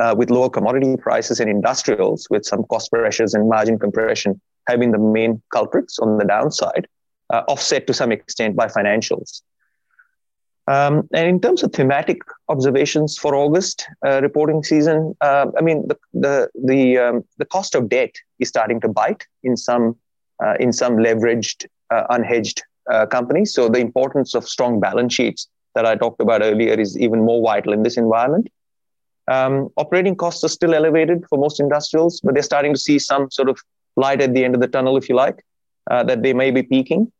uh, 0.00 0.14
with 0.16 0.30
lower 0.30 0.48
commodity 0.48 0.96
prices 0.96 1.40
and 1.40 1.50
industrials 1.50 2.26
with 2.30 2.44
some 2.44 2.64
cost 2.64 2.90
pressures 2.90 3.34
and 3.34 3.48
margin 3.48 3.78
compression 3.78 4.40
have 4.68 4.80
been 4.80 4.92
the 4.92 4.98
main 4.98 5.42
culprits 5.52 5.98
on 5.98 6.18
the 6.18 6.24
downside, 6.24 6.86
uh, 7.30 7.42
offset 7.48 7.86
to 7.86 7.94
some 7.94 8.12
extent 8.12 8.56
by 8.56 8.66
financials. 8.66 9.42
Um, 10.68 11.08
and 11.12 11.28
in 11.28 11.40
terms 11.40 11.64
of 11.64 11.72
thematic 11.72 12.18
observations 12.48 13.18
for 13.18 13.34
August 13.34 13.84
uh, 14.06 14.20
reporting 14.22 14.62
season, 14.62 15.16
uh, 15.20 15.46
I 15.58 15.60
mean 15.60 15.88
the 15.88 15.98
the 16.14 16.50
the, 16.54 16.98
um, 16.98 17.24
the 17.38 17.44
cost 17.44 17.74
of 17.74 17.88
debt 17.88 18.14
is 18.38 18.48
starting 18.48 18.80
to 18.82 18.88
bite 18.88 19.26
in 19.42 19.56
some 19.56 19.96
uh, 20.42 20.54
in 20.60 20.72
some 20.72 20.98
leveraged 20.98 21.66
uh, 21.90 22.06
unhedged 22.16 22.60
uh, 22.88 23.06
companies. 23.06 23.52
So 23.52 23.68
the 23.68 23.80
importance 23.80 24.34
of 24.36 24.48
strong 24.48 24.78
balance 24.78 25.14
sheets 25.14 25.48
that 25.74 25.86
I 25.86 25.96
talked 25.96 26.20
about 26.20 26.42
earlier 26.42 26.74
is 26.74 26.98
even 26.98 27.24
more 27.24 27.42
vital 27.42 27.72
in 27.72 27.82
this 27.82 27.96
environment. 27.96 28.48
Um, 29.30 29.68
operating 29.76 30.16
costs 30.16 30.42
are 30.44 30.48
still 30.48 30.74
elevated 30.74 31.24
for 31.28 31.38
most 31.38 31.60
industrials, 31.60 32.20
but 32.20 32.34
they're 32.34 32.42
starting 32.42 32.74
to 32.74 32.78
see 32.78 32.98
some 32.98 33.30
sort 33.30 33.48
of 33.48 33.58
light 33.96 34.20
at 34.20 34.34
the 34.34 34.44
end 34.44 34.54
of 34.54 34.60
the 34.60 34.68
tunnel, 34.68 34.96
if 34.96 35.08
you 35.08 35.14
like, 35.14 35.44
uh, 35.90 36.02
that 36.04 36.22
they 36.22 36.32
may 36.32 36.50
be 36.50 36.62
peaking. 36.62 37.10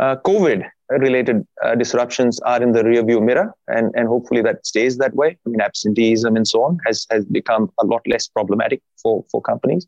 COVID 0.00 0.64
related 0.90 1.46
uh, 1.64 1.74
disruptions 1.74 2.40
are 2.40 2.62
in 2.62 2.72
the 2.72 2.82
rearview 2.82 3.22
mirror, 3.22 3.54
and, 3.68 3.92
and 3.94 4.06
hopefully 4.06 4.42
that 4.42 4.66
stays 4.66 4.98
that 4.98 5.14
way. 5.14 5.36
I 5.46 5.48
mean, 5.48 5.60
absenteeism 5.60 6.36
and 6.36 6.46
so 6.46 6.62
on 6.62 6.78
has, 6.86 7.06
has 7.10 7.24
become 7.24 7.72
a 7.80 7.86
lot 7.86 8.02
less 8.06 8.28
problematic 8.28 8.82
for, 9.02 9.24
for 9.30 9.40
companies. 9.40 9.86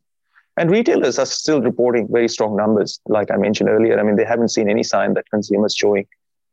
And 0.57 0.71
retailers 0.71 1.19
are 1.19 1.27
still 1.27 1.61
reporting 1.61 2.09
very 2.11 2.29
strong 2.29 2.57
numbers, 2.57 3.01
like 3.07 3.31
I 3.31 3.37
mentioned 3.37 3.69
earlier. 3.69 4.01
I 4.01 4.03
mean, 4.03 4.17
they 4.17 4.25
haven't 4.25 4.49
seen 4.49 4.71
any 4.71 4.83
sign 4.83 5.15
that 5.15 5.29
consumers 5.31 5.75
showing 5.77 6.07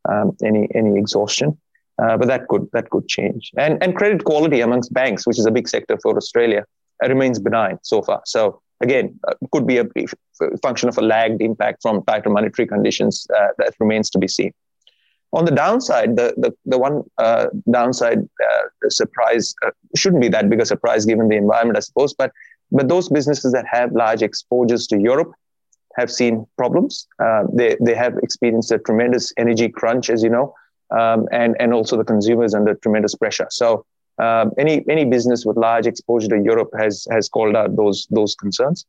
um, 0.09 0.35
any 0.43 0.67
any 0.75 0.97
exhaustion, 0.97 1.57
uh, 2.01 2.17
but 2.17 2.27
that 2.27 2.47
could 2.47 2.67
that 2.73 2.89
could 2.89 3.07
change. 3.07 3.51
And 3.57 3.81
and 3.83 3.95
credit 3.95 4.23
quality 4.23 4.61
amongst 4.61 4.93
banks, 4.93 5.25
which 5.27 5.39
is 5.39 5.45
a 5.45 5.51
big 5.51 5.67
sector 5.67 5.97
for 6.01 6.15
Australia, 6.17 6.65
uh, 7.03 7.09
remains 7.09 7.39
benign 7.39 7.79
so 7.83 8.01
far. 8.01 8.21
So 8.25 8.61
again, 8.81 9.19
uh, 9.27 9.33
could 9.51 9.65
be 9.65 9.77
a 9.77 9.85
function 10.61 10.89
of 10.89 10.97
a 10.97 11.01
lagged 11.01 11.41
impact 11.41 11.81
from 11.81 12.03
tighter 12.03 12.29
monetary 12.29 12.67
conditions 12.67 13.27
uh, 13.35 13.47
that 13.57 13.73
remains 13.79 14.09
to 14.11 14.19
be 14.19 14.27
seen. 14.27 14.51
On 15.31 15.45
the 15.45 15.51
downside, 15.51 16.15
the, 16.15 16.33
the, 16.37 16.53
the 16.65 16.77
one 16.77 17.01
uh, 17.17 17.47
downside 17.71 18.19
uh, 18.19 18.89
surprise 18.89 19.55
shouldn't 19.95 20.21
be 20.21 20.27
that 20.29 20.47
big 20.47 20.61
a 20.61 20.65
surprise 20.65 21.05
given 21.05 21.27
the 21.27 21.35
environment, 21.35 21.75
I 21.75 21.79
suppose, 21.79 22.13
but, 22.13 22.31
but 22.71 22.87
those 22.87 23.09
businesses 23.09 23.51
that 23.53 23.65
have 23.67 23.91
large 23.93 24.21
exposures 24.21 24.85
to 24.87 24.99
Europe 24.99 25.31
have 25.95 26.11
seen 26.11 26.45
problems. 26.57 27.07
Uh, 27.19 27.43
they, 27.53 27.77
they 27.81 27.95
have 27.95 28.17
experienced 28.23 28.71
a 28.71 28.79
tremendous 28.79 29.33
energy 29.37 29.69
crunch, 29.69 30.09
as 30.09 30.23
you 30.23 30.29
know, 30.29 30.53
um, 30.91 31.27
and, 31.31 31.55
and 31.59 31.73
also 31.73 31.97
the 31.97 32.03
consumers 32.03 32.53
under 32.53 32.73
tremendous 32.75 33.15
pressure. 33.15 33.47
So 33.49 33.85
um, 34.19 34.51
any 34.57 34.85
any 34.87 35.05
business 35.05 35.43
with 35.45 35.57
large 35.57 35.87
exposure 35.87 36.27
to 36.29 36.39
Europe 36.39 36.69
has 36.77 37.07
has 37.09 37.27
called 37.29 37.55
out 37.55 37.75
those 37.75 38.07
those 38.11 38.35
concerns. 38.35 38.85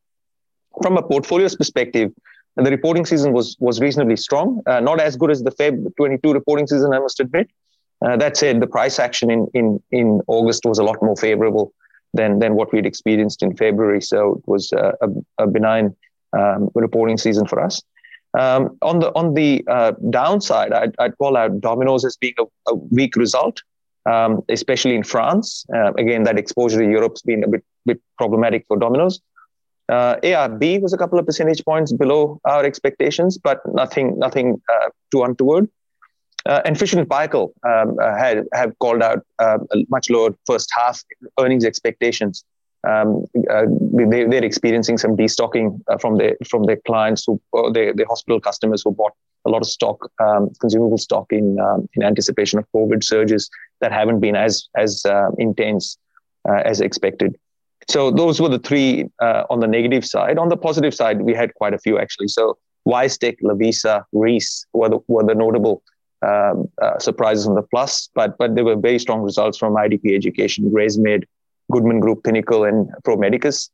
From 0.82 0.98
a 0.98 1.02
portfolio's 1.02 1.56
perspective, 1.56 2.12
the 2.56 2.70
reporting 2.70 3.06
season 3.06 3.32
was 3.32 3.56
was 3.58 3.80
reasonably 3.80 4.16
strong. 4.16 4.62
Uh, 4.66 4.80
not 4.80 5.00
as 5.00 5.16
good 5.16 5.30
as 5.30 5.42
the 5.42 5.50
Feb 5.50 5.96
22 5.96 6.32
reporting 6.32 6.66
season, 6.66 6.92
I 6.92 6.98
must 6.98 7.20
admit. 7.20 7.48
Uh, 8.04 8.16
that 8.18 8.36
said, 8.36 8.60
the 8.60 8.66
price 8.66 8.98
action 8.98 9.30
in 9.30 9.48
in 9.54 9.82
in 9.92 10.20
August 10.26 10.66
was 10.66 10.78
a 10.78 10.84
lot 10.84 11.02
more 11.02 11.16
favorable 11.16 11.72
than 12.12 12.38
than 12.38 12.54
what 12.54 12.70
we'd 12.72 12.86
experienced 12.86 13.42
in 13.42 13.56
February. 13.56 14.02
So 14.02 14.36
it 14.36 14.48
was 14.48 14.72
a, 14.72 14.92
a, 15.38 15.46
benign 15.46 15.96
um, 16.36 16.70
reporting 16.74 17.18
season 17.18 17.46
for 17.46 17.60
us. 17.60 17.82
Um, 18.38 18.76
on 18.82 18.98
the 18.98 19.12
on 19.14 19.34
the 19.34 19.64
uh, 19.68 19.92
downside, 20.10 20.72
I'd, 20.72 20.94
I'd, 20.98 21.16
call 21.18 21.36
out 21.36 21.60
Domino's 21.60 22.04
as 22.04 22.16
being 22.16 22.34
a, 22.38 22.44
a 22.72 22.74
weak 22.74 23.14
result 23.14 23.62
um, 24.06 24.42
especially 24.48 24.94
in 24.94 25.02
France. 25.02 25.64
Uh, 25.74 25.92
again, 25.94 26.24
that 26.24 26.38
exposure 26.38 26.78
to 26.80 26.88
Europe's 26.88 27.22
been 27.22 27.44
a 27.44 27.48
bit, 27.48 27.64
bit 27.86 28.00
problematic 28.18 28.64
for 28.68 28.76
Domino's. 28.78 29.20
Uh, 29.88 30.16
ARB 30.22 30.80
was 30.80 30.92
a 30.92 30.96
couple 30.96 31.18
of 31.18 31.26
percentage 31.26 31.62
points 31.64 31.92
below 31.92 32.40
our 32.44 32.64
expectations, 32.64 33.36
but 33.36 33.60
nothing, 33.74 34.18
nothing 34.18 34.60
uh, 34.72 34.88
too 35.10 35.22
untoward. 35.22 35.68
Uh, 36.46 36.60
and 36.64 36.78
Fisher 36.78 36.98
and 36.98 37.08
Paykel 37.08 37.52
um, 37.66 37.96
uh, 37.98 38.16
had 38.18 38.44
have 38.52 38.78
called 38.78 39.02
out 39.02 39.24
uh, 39.38 39.56
much 39.88 40.10
lower 40.10 40.34
first 40.46 40.70
half 40.76 41.02
earnings 41.40 41.64
expectations 41.64 42.44
um, 42.86 43.24
uh, 43.50 43.64
they, 43.92 44.38
are 44.38 44.44
experiencing 44.44 44.98
some 44.98 45.16
destocking 45.16 45.80
uh, 45.88 45.98
from 45.98 46.16
their 46.16 46.36
from 46.48 46.64
their 46.64 46.76
clients 46.86 47.24
who 47.26 47.40
their, 47.72 47.92
their 47.94 48.06
hospital 48.06 48.40
customers 48.40 48.82
who 48.84 48.92
bought 48.92 49.12
a 49.46 49.50
lot 49.50 49.62
of 49.62 49.68
stock, 49.68 50.10
um, 50.20 50.50
consumable 50.60 50.98
stock 50.98 51.26
in 51.30 51.58
um, 51.60 51.88
in 51.94 52.02
anticipation 52.02 52.58
of 52.58 52.66
COVID 52.74 53.04
surges 53.04 53.50
that 53.80 53.92
haven't 53.92 54.20
been 54.20 54.36
as 54.36 54.68
as 54.76 55.04
uh, 55.06 55.28
intense 55.38 55.98
uh, 56.48 56.62
as 56.64 56.80
expected. 56.80 57.36
So 57.88 58.10
those 58.10 58.40
were 58.40 58.48
the 58.48 58.58
three 58.58 59.10
uh, 59.20 59.44
on 59.50 59.60
the 59.60 59.66
negative 59.66 60.04
side. 60.04 60.38
On 60.38 60.48
the 60.48 60.56
positive 60.56 60.94
side, 60.94 61.20
we 61.20 61.34
had 61.34 61.54
quite 61.54 61.74
a 61.74 61.78
few 61.78 61.98
actually. 61.98 62.28
So 62.28 62.56
WiseTech, 62.88 63.36
Lovisa, 63.42 64.04
Reece 64.12 64.66
were 64.72 64.88
the, 64.88 64.98
were 65.08 65.24
the 65.24 65.34
notable 65.34 65.82
um, 66.26 66.68
uh, 66.80 66.98
surprises 66.98 67.46
on 67.46 67.54
the 67.54 67.62
plus, 67.62 68.08
but 68.14 68.38
but 68.38 68.54
there 68.54 68.64
were 68.64 68.76
very 68.76 68.98
strong 68.98 69.20
results 69.20 69.58
from 69.58 69.74
IDP 69.74 70.14
Education, 70.14 70.70
ResMed, 70.70 71.24
Goodman 71.70 72.00
Group, 72.00 72.24
Pinnacle, 72.24 72.64
and 72.64 72.88
Pro 73.04 73.16
Medicus. 73.16 73.70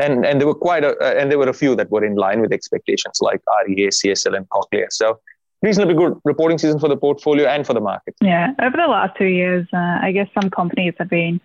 And, 0.00 0.24
and 0.24 0.40
there 0.40 0.46
were 0.46 0.54
quite 0.54 0.84
a, 0.84 0.96
and 1.18 1.30
there 1.30 1.38
were 1.38 1.48
a 1.48 1.54
few 1.54 1.74
that 1.76 1.90
were 1.90 2.04
in 2.04 2.14
line 2.14 2.40
with 2.40 2.52
expectations 2.52 3.18
like 3.20 3.40
REA, 3.66 3.88
CSL, 3.88 4.36
and 4.36 4.48
Cochlear. 4.48 4.86
So 4.90 5.18
reasonably 5.62 5.94
good 5.94 6.16
reporting 6.24 6.58
season 6.58 6.78
for 6.78 6.88
the 6.88 6.96
portfolio 6.96 7.46
and 7.48 7.66
for 7.66 7.74
the 7.74 7.80
market. 7.80 8.14
Yeah, 8.20 8.52
over 8.62 8.76
the 8.76 8.86
last 8.86 9.16
two 9.18 9.26
years, 9.26 9.66
uh, 9.72 9.98
I 10.00 10.12
guess 10.12 10.28
some 10.40 10.50
companies 10.50 10.94
have 10.98 11.10
been, 11.10 11.40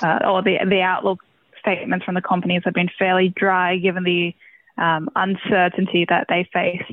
uh, 0.00 0.20
or 0.24 0.42
the 0.42 0.58
the 0.66 0.80
outlook 0.80 1.20
statements 1.58 2.04
from 2.04 2.14
the 2.14 2.22
companies 2.22 2.62
have 2.64 2.74
been 2.74 2.90
fairly 2.98 3.30
dry 3.30 3.76
given 3.76 4.04
the 4.04 4.34
um, 4.78 5.10
uncertainty 5.16 6.06
that 6.08 6.26
they 6.28 6.48
faced. 6.52 6.92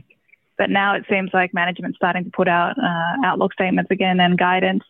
But 0.58 0.70
now 0.70 0.96
it 0.96 1.06
seems 1.10 1.32
like 1.34 1.54
management's 1.54 1.98
starting 1.98 2.26
to 2.26 2.32
put 2.32 2.48
out 2.48 2.78
uh, 2.78 3.26
outlook 3.26 3.54
statements 3.54 3.92
again 3.92 4.20
and 4.20 4.38
guidance. 4.38 4.84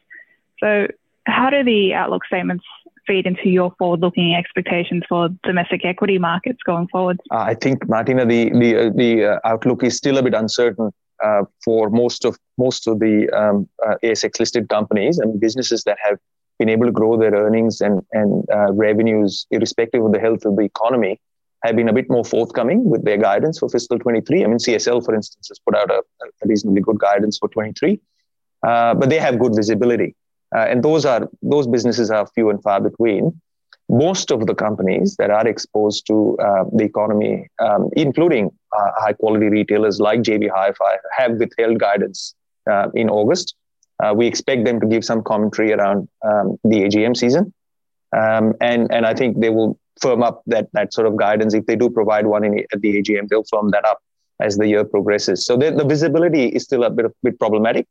So, 0.59 0.87
how 1.25 1.49
do 1.49 1.63
the 1.63 1.93
outlook 1.93 2.25
statements 2.25 2.63
feed 3.05 3.25
into 3.25 3.49
your 3.49 3.73
forward-looking 3.77 4.35
expectations 4.35 5.03
for 5.07 5.29
domestic 5.43 5.85
equity 5.85 6.17
markets 6.17 6.59
going 6.65 6.87
forward? 6.87 7.19
Uh, 7.31 7.37
I 7.37 7.55
think, 7.55 7.87
Martina, 7.87 8.25
the 8.25 8.49
the 8.51 8.75
uh, 8.75 8.89
the 8.95 9.25
uh, 9.25 9.39
outlook 9.43 9.83
is 9.83 9.95
still 9.95 10.17
a 10.17 10.23
bit 10.23 10.33
uncertain 10.33 10.91
uh, 11.23 11.43
for 11.63 11.89
most 11.89 12.25
of 12.25 12.37
most 12.57 12.87
of 12.87 12.99
the 12.99 13.29
um, 13.29 13.67
uh, 13.85 13.95
ASX 14.03 14.39
listed 14.39 14.69
companies 14.69 15.19
and 15.19 15.39
businesses 15.39 15.83
that 15.83 15.97
have 16.03 16.17
been 16.59 16.69
able 16.69 16.85
to 16.85 16.91
grow 16.91 17.17
their 17.17 17.33
earnings 17.33 17.81
and 17.81 18.01
and 18.11 18.43
uh, 18.53 18.71
revenues, 18.73 19.45
irrespective 19.51 20.03
of 20.03 20.11
the 20.11 20.19
health 20.19 20.45
of 20.45 20.55
the 20.55 20.63
economy, 20.63 21.19
have 21.63 21.75
been 21.75 21.89
a 21.89 21.93
bit 21.93 22.09
more 22.09 22.25
forthcoming 22.25 22.89
with 22.89 23.03
their 23.05 23.17
guidance 23.17 23.59
for 23.59 23.69
fiscal 23.69 23.99
23. 23.99 24.43
I 24.43 24.47
mean, 24.47 24.57
CSL, 24.57 25.03
for 25.03 25.15
instance, 25.15 25.47
has 25.49 25.59
put 25.59 25.75
out 25.75 25.91
a, 25.91 26.01
a 26.21 26.47
reasonably 26.47 26.81
good 26.81 26.99
guidance 26.99 27.37
for 27.37 27.49
23, 27.49 27.99
but 28.61 29.09
they 29.09 29.19
have 29.19 29.39
good 29.39 29.55
visibility. 29.55 30.15
Uh, 30.53 30.65
and 30.69 30.83
those 30.83 31.05
are 31.05 31.29
those 31.41 31.67
businesses 31.67 32.11
are 32.11 32.27
few 32.27 32.49
and 32.49 32.61
far 32.61 32.81
between. 32.81 33.39
Most 33.87 34.31
of 34.31 34.47
the 34.47 34.55
companies 34.55 35.15
that 35.17 35.29
are 35.29 35.47
exposed 35.47 36.07
to 36.07 36.37
uh, 36.39 36.63
the 36.73 36.83
economy, 36.83 37.47
um, 37.59 37.89
including 37.93 38.49
uh, 38.75 38.91
high 38.97 39.13
quality 39.13 39.47
retailers 39.47 39.99
like 39.99 40.21
JB 40.21 40.49
Hi-Fi, 40.49 40.97
have 41.15 41.33
withheld 41.33 41.79
guidance 41.79 42.33
uh, 42.69 42.87
in 42.95 43.09
August. 43.09 43.55
Uh, 44.03 44.13
we 44.15 44.25
expect 44.25 44.65
them 44.65 44.79
to 44.79 44.87
give 44.87 45.05
some 45.05 45.21
commentary 45.23 45.71
around 45.71 46.09
um, 46.23 46.57
the 46.63 46.81
AGM 46.81 47.15
season, 47.15 47.53
um, 48.15 48.53
and 48.59 48.91
and 48.91 49.05
I 49.05 49.13
think 49.13 49.39
they 49.39 49.49
will 49.49 49.79
firm 50.01 50.23
up 50.23 50.41
that 50.47 50.67
that 50.73 50.93
sort 50.93 51.07
of 51.07 51.15
guidance. 51.15 51.53
If 51.53 51.65
they 51.67 51.75
do 51.75 51.89
provide 51.89 52.25
one 52.25 52.43
in, 52.43 52.59
at 52.73 52.81
the 52.81 53.01
AGM, 53.01 53.29
they'll 53.29 53.43
firm 53.43 53.69
that 53.71 53.85
up 53.85 53.99
as 54.39 54.57
the 54.57 54.67
year 54.67 54.83
progresses. 54.83 55.45
So 55.45 55.57
the, 55.57 55.71
the 55.71 55.85
visibility 55.85 56.47
is 56.47 56.63
still 56.63 56.83
a 56.83 56.89
bit, 56.89 57.05
a 57.05 57.11
bit 57.23 57.39
problematic. 57.39 57.87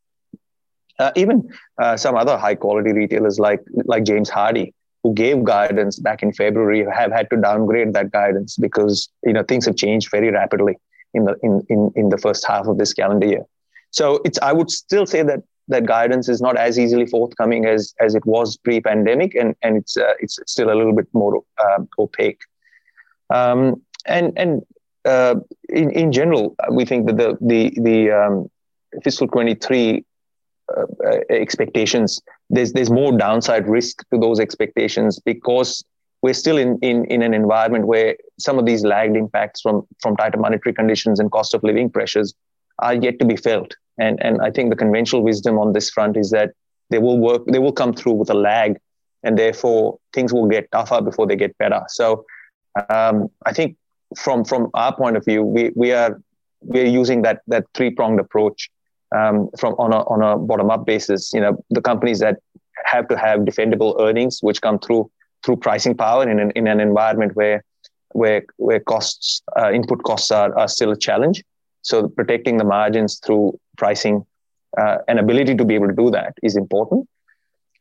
Uh, 0.98 1.10
even 1.16 1.48
uh, 1.82 1.96
some 1.96 2.16
other 2.16 2.36
high 2.36 2.54
quality 2.54 2.92
retailers 2.92 3.38
like 3.38 3.60
like 3.84 4.04
James 4.04 4.30
Hardie, 4.30 4.72
who 5.02 5.12
gave 5.14 5.42
guidance 5.42 5.98
back 5.98 6.22
in 6.22 6.32
February, 6.32 6.86
have 6.92 7.12
had 7.12 7.28
to 7.30 7.36
downgrade 7.36 7.92
that 7.94 8.12
guidance 8.12 8.56
because 8.56 9.08
you 9.24 9.32
know 9.32 9.42
things 9.42 9.66
have 9.66 9.76
changed 9.76 10.10
very 10.10 10.30
rapidly 10.30 10.78
in 11.12 11.24
the 11.24 11.36
in 11.42 11.62
in, 11.68 11.92
in 11.96 12.08
the 12.10 12.18
first 12.18 12.46
half 12.46 12.66
of 12.66 12.78
this 12.78 12.92
calendar 12.92 13.26
year. 13.26 13.44
So 13.90 14.20
it's 14.24 14.38
I 14.40 14.52
would 14.52 14.70
still 14.70 15.06
say 15.06 15.22
that 15.22 15.40
that 15.68 15.86
guidance 15.86 16.28
is 16.28 16.40
not 16.40 16.56
as 16.56 16.78
easily 16.78 17.06
forthcoming 17.06 17.66
as 17.66 17.94
as 18.00 18.14
it 18.14 18.24
was 18.26 18.56
pre-pandemic, 18.56 19.34
and 19.34 19.54
and 19.62 19.76
it's 19.76 19.96
uh, 19.96 20.14
it's 20.20 20.38
still 20.46 20.70
a 20.70 20.76
little 20.76 20.94
bit 20.94 21.08
more 21.12 21.42
um, 21.64 21.88
opaque. 21.98 22.42
Um, 23.30 23.82
and 24.06 24.32
and 24.36 24.62
uh, 25.04 25.36
in 25.68 25.90
in 25.90 26.12
general, 26.12 26.54
we 26.70 26.84
think 26.84 27.06
that 27.06 27.16
the 27.16 27.38
the 27.40 27.72
the 27.80 28.10
um, 28.10 28.50
fiscal 29.02 29.26
23 29.26 29.96
uh, 29.96 30.00
uh, 30.00 30.02
expectations, 31.30 32.20
there's 32.50 32.72
there's 32.72 32.90
more 32.90 33.16
downside 33.16 33.68
risk 33.68 34.02
to 34.12 34.18
those 34.18 34.40
expectations 34.40 35.18
because 35.18 35.84
we're 36.24 36.32
still 36.32 36.56
in, 36.56 36.78
in, 36.80 37.04
in 37.06 37.20
an 37.20 37.34
environment 37.34 37.86
where 37.86 38.16
some 38.38 38.58
of 38.58 38.64
these 38.64 38.82
lagged 38.82 39.14
impacts 39.14 39.60
from, 39.60 39.86
from 40.00 40.16
tighter 40.16 40.38
monetary 40.38 40.72
conditions 40.72 41.20
and 41.20 41.30
cost 41.30 41.52
of 41.52 41.62
living 41.62 41.90
pressures 41.90 42.32
are 42.78 42.94
yet 42.94 43.18
to 43.18 43.26
be 43.26 43.36
felt. 43.36 43.76
And, 43.98 44.18
and 44.24 44.40
I 44.40 44.50
think 44.50 44.70
the 44.70 44.76
conventional 44.76 45.22
wisdom 45.22 45.58
on 45.58 45.74
this 45.74 45.90
front 45.90 46.16
is 46.16 46.30
that 46.30 46.52
they 46.88 46.98
will 46.98 47.18
work, 47.18 47.42
they 47.46 47.58
will 47.58 47.74
come 47.74 47.92
through 47.92 48.12
with 48.14 48.30
a 48.30 48.34
lag, 48.34 48.78
and 49.22 49.38
therefore 49.38 49.98
things 50.14 50.32
will 50.32 50.48
get 50.48 50.72
tougher 50.72 51.02
before 51.02 51.26
they 51.26 51.36
get 51.36 51.56
better. 51.58 51.82
So 51.88 52.24
um, 52.88 53.28
I 53.44 53.52
think 53.52 53.76
from 54.16 54.44
from 54.44 54.70
our 54.72 54.96
point 54.96 55.18
of 55.18 55.26
view, 55.26 55.42
we, 55.42 55.72
we 55.74 55.92
are 55.92 56.18
we're 56.62 56.86
using 56.86 57.20
that 57.22 57.42
that 57.48 57.66
three 57.74 57.90
pronged 57.90 58.18
approach 58.18 58.70
um, 59.14 59.48
from 59.58 59.74
on 59.74 59.92
a 59.92 60.00
on 60.14 60.22
a 60.22 60.38
bottom 60.38 60.70
up 60.70 60.84
basis. 60.86 61.32
You 61.32 61.40
know, 61.40 61.64
the 61.70 61.80
companies 61.80 62.18
that 62.20 62.38
have 62.84 63.08
to 63.08 63.16
have 63.16 63.40
defendable 63.40 64.00
earnings, 64.00 64.40
which 64.42 64.60
come 64.60 64.78
through 64.78 65.10
through 65.44 65.56
pricing 65.56 65.94
power 65.94 66.28
in 66.28 66.38
an, 66.40 66.50
in 66.52 66.66
an 66.66 66.80
environment 66.80 67.36
where 67.36 67.64
where 68.12 68.44
where 68.56 68.80
costs 68.80 69.42
uh, 69.58 69.70
input 69.72 70.02
costs 70.02 70.30
are, 70.30 70.56
are 70.58 70.68
still 70.68 70.90
a 70.90 70.96
challenge. 70.96 71.42
So 71.82 72.08
protecting 72.08 72.56
the 72.56 72.64
margins 72.64 73.20
through 73.24 73.58
pricing 73.76 74.24
uh, 74.78 74.98
and 75.06 75.18
ability 75.18 75.54
to 75.56 75.64
be 75.64 75.74
able 75.74 75.88
to 75.88 75.94
do 75.94 76.10
that 76.10 76.34
is 76.42 76.56
important. 76.56 77.08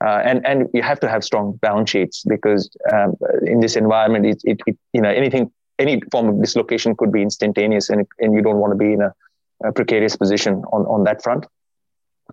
Uh, 0.03 0.21
and 0.25 0.45
and 0.45 0.67
you 0.73 0.81
have 0.81 0.99
to 0.99 1.09
have 1.09 1.23
strong 1.23 1.53
balance 1.61 1.89
sheets 1.89 2.23
because 2.27 2.69
um, 2.91 3.15
in 3.45 3.61
this 3.61 3.77
environment, 3.77 4.25
it, 4.25 4.41
it, 4.43 4.59
it, 4.67 4.77
you 4.91 5.01
know 5.01 5.09
anything 5.09 5.51
any 5.79 6.01
form 6.11 6.27
of 6.29 6.41
dislocation 6.41 6.95
could 6.95 7.11
be 7.11 7.21
instantaneous, 7.21 7.89
and 7.89 8.05
and 8.19 8.33
you 8.33 8.41
don't 8.41 8.57
want 8.57 8.71
to 8.71 8.77
be 8.77 8.93
in 8.93 9.01
a 9.01 9.13
a 9.63 9.71
precarious 9.71 10.15
position 10.15 10.63
on, 10.71 10.85
on 10.85 11.03
that 11.05 11.23
front. 11.23 11.45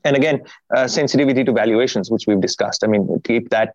And 0.04 0.16
again, 0.16 0.42
uh, 0.74 0.86
sensitivity 0.86 1.44
to 1.44 1.52
valuations, 1.52 2.10
which 2.10 2.24
we've 2.26 2.40
discussed. 2.40 2.84
I 2.84 2.86
mean, 2.86 3.20
keep 3.24 3.50
that 3.50 3.74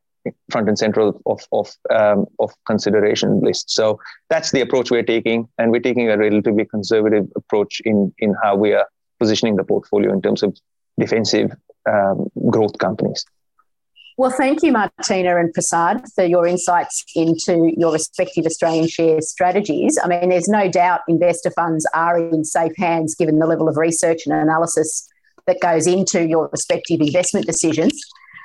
front 0.49 0.67
and 0.67 0.77
central 0.77 1.21
of 1.25 1.41
of 1.51 1.71
um, 1.89 2.25
of 2.39 2.51
consideration 2.65 3.41
list. 3.41 3.69
So 3.69 3.99
that's 4.29 4.51
the 4.51 4.61
approach 4.61 4.91
we're 4.91 5.03
taking, 5.03 5.47
and 5.57 5.71
we're 5.71 5.81
taking 5.81 6.09
a 6.09 6.17
relatively 6.17 6.65
conservative 6.65 7.27
approach 7.35 7.81
in 7.85 8.13
in 8.19 8.35
how 8.41 8.55
we 8.55 8.73
are 8.73 8.87
positioning 9.19 9.55
the 9.55 9.63
portfolio 9.63 10.11
in 10.11 10.21
terms 10.21 10.43
of 10.43 10.57
defensive 10.99 11.51
um, 11.89 12.27
growth 12.49 12.77
companies. 12.79 13.25
Well, 14.17 14.31
thank 14.31 14.63
you, 14.63 14.71
Martina 14.71 15.37
and 15.37 15.53
Prasad, 15.53 16.05
for 16.15 16.23
your 16.23 16.47
insights 16.47 17.03
into 17.15 17.73
your 17.75 17.91
respective 17.91 18.45
Australian 18.45 18.87
share 18.87 19.19
strategies. 19.19 19.99
I 20.01 20.07
mean, 20.07 20.29
there's 20.29 20.47
no 20.47 20.69
doubt 20.69 21.01
investor 21.09 21.51
funds 21.51 21.85
are 21.93 22.17
in 22.17 22.45
safe 22.45 22.71
hands 22.77 23.13
given 23.13 23.39
the 23.39 23.45
level 23.45 23.67
of 23.67 23.75
research 23.75 24.21
and 24.25 24.33
analysis 24.33 25.09
that 25.47 25.59
goes 25.59 25.85
into 25.85 26.25
your 26.25 26.47
respective 26.49 27.01
investment 27.01 27.45
decisions. 27.45 27.99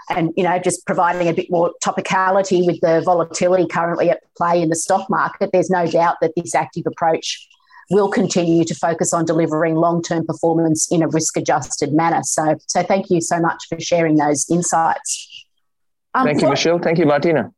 And, 0.08 0.32
you 0.36 0.42
know, 0.42 0.58
just 0.58 0.84
providing 0.86 1.28
a 1.28 1.32
bit 1.32 1.48
more 1.50 1.72
topicality 1.84 2.66
with 2.66 2.80
the 2.80 3.00
volatility 3.04 3.68
currently 3.68 4.10
at 4.10 4.22
play 4.36 4.60
in 4.60 4.70
the 4.70 4.76
stock 4.76 5.08
market, 5.08 5.50
there's 5.52 5.70
no 5.70 5.86
doubt 5.86 6.16
that 6.20 6.32
this 6.34 6.52
active 6.52 6.82
approach 6.84 7.46
will 7.90 8.10
continue 8.10 8.64
to 8.64 8.74
focus 8.74 9.12
on 9.12 9.24
delivering 9.24 9.76
long-term 9.76 10.26
performance 10.26 10.90
in 10.90 11.02
a 11.02 11.08
risk-adjusted 11.08 11.92
manner. 11.92 12.22
So, 12.24 12.56
so 12.66 12.82
thank 12.82 13.08
you 13.08 13.20
so 13.20 13.38
much 13.38 13.66
for 13.68 13.78
sharing 13.78 14.16
those 14.16 14.50
insights. 14.50 15.39
Um, 16.14 16.26
Thank 16.26 16.42
you, 16.42 16.48
Michelle. 16.48 16.78
Thank 16.78 16.98
you, 16.98 17.06
Martina. 17.06 17.52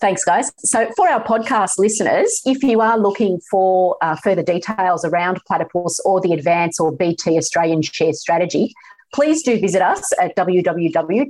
Thanks, 0.00 0.24
guys. 0.24 0.50
So, 0.58 0.90
for 0.96 1.08
our 1.08 1.22
podcast 1.22 1.78
listeners, 1.78 2.42
if 2.44 2.62
you 2.62 2.80
are 2.80 2.98
looking 2.98 3.40
for 3.50 3.96
uh, 4.02 4.16
further 4.16 4.42
details 4.42 5.04
around 5.04 5.40
Platypus 5.46 6.00
or 6.04 6.20
the 6.20 6.32
Advance 6.32 6.80
or 6.80 6.90
BT 6.92 7.38
Australian 7.38 7.80
Share 7.80 8.12
Strategy, 8.12 8.74
please 9.14 9.42
do 9.44 9.58
visit 9.60 9.80
us 9.80 10.12
at 10.20 10.36
www.bt.com.au 10.36 11.26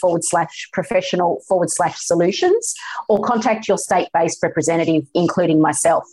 forward 0.00 0.24
slash 0.24 0.68
professional 0.72 1.40
forward 1.46 1.70
slash 1.70 1.98
solutions 2.00 2.74
or 3.08 3.22
contact 3.22 3.68
your 3.68 3.78
state 3.78 4.08
based 4.12 4.42
representative, 4.42 5.04
including 5.14 5.60
myself. 5.60 6.04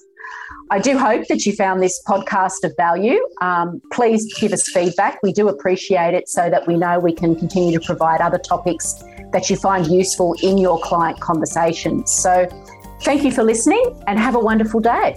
I 0.72 0.80
do 0.80 0.98
hope 0.98 1.28
that 1.28 1.46
you 1.46 1.54
found 1.54 1.84
this 1.84 2.02
podcast 2.08 2.64
of 2.64 2.76
value. 2.78 3.20
Um, 3.42 3.82
please 3.92 4.34
give 4.40 4.54
us 4.54 4.70
feedback. 4.70 5.22
We 5.22 5.32
do 5.32 5.50
appreciate 5.50 6.14
it 6.14 6.30
so 6.30 6.50
that 6.50 6.68
we 6.68 6.78
know 6.78 7.00
we 7.00 7.14
can 7.14 7.36
continue 7.36 7.78
to 7.78 7.86
provide 7.86 8.22
other 8.22 8.40
topics 8.40 9.04
that 9.34 9.50
you 9.50 9.56
find 9.56 9.86
useful 9.88 10.36
in 10.42 10.58
your 10.58 10.80
client 10.80 11.20
conversations. 11.20 12.12
So, 12.12 12.48
thank 13.02 13.24
you 13.24 13.32
for 13.32 13.44
listening 13.44 13.84
and 14.08 14.18
have 14.18 14.36
a 14.36 14.40
wonderful 14.40 14.80
day. 14.80 15.16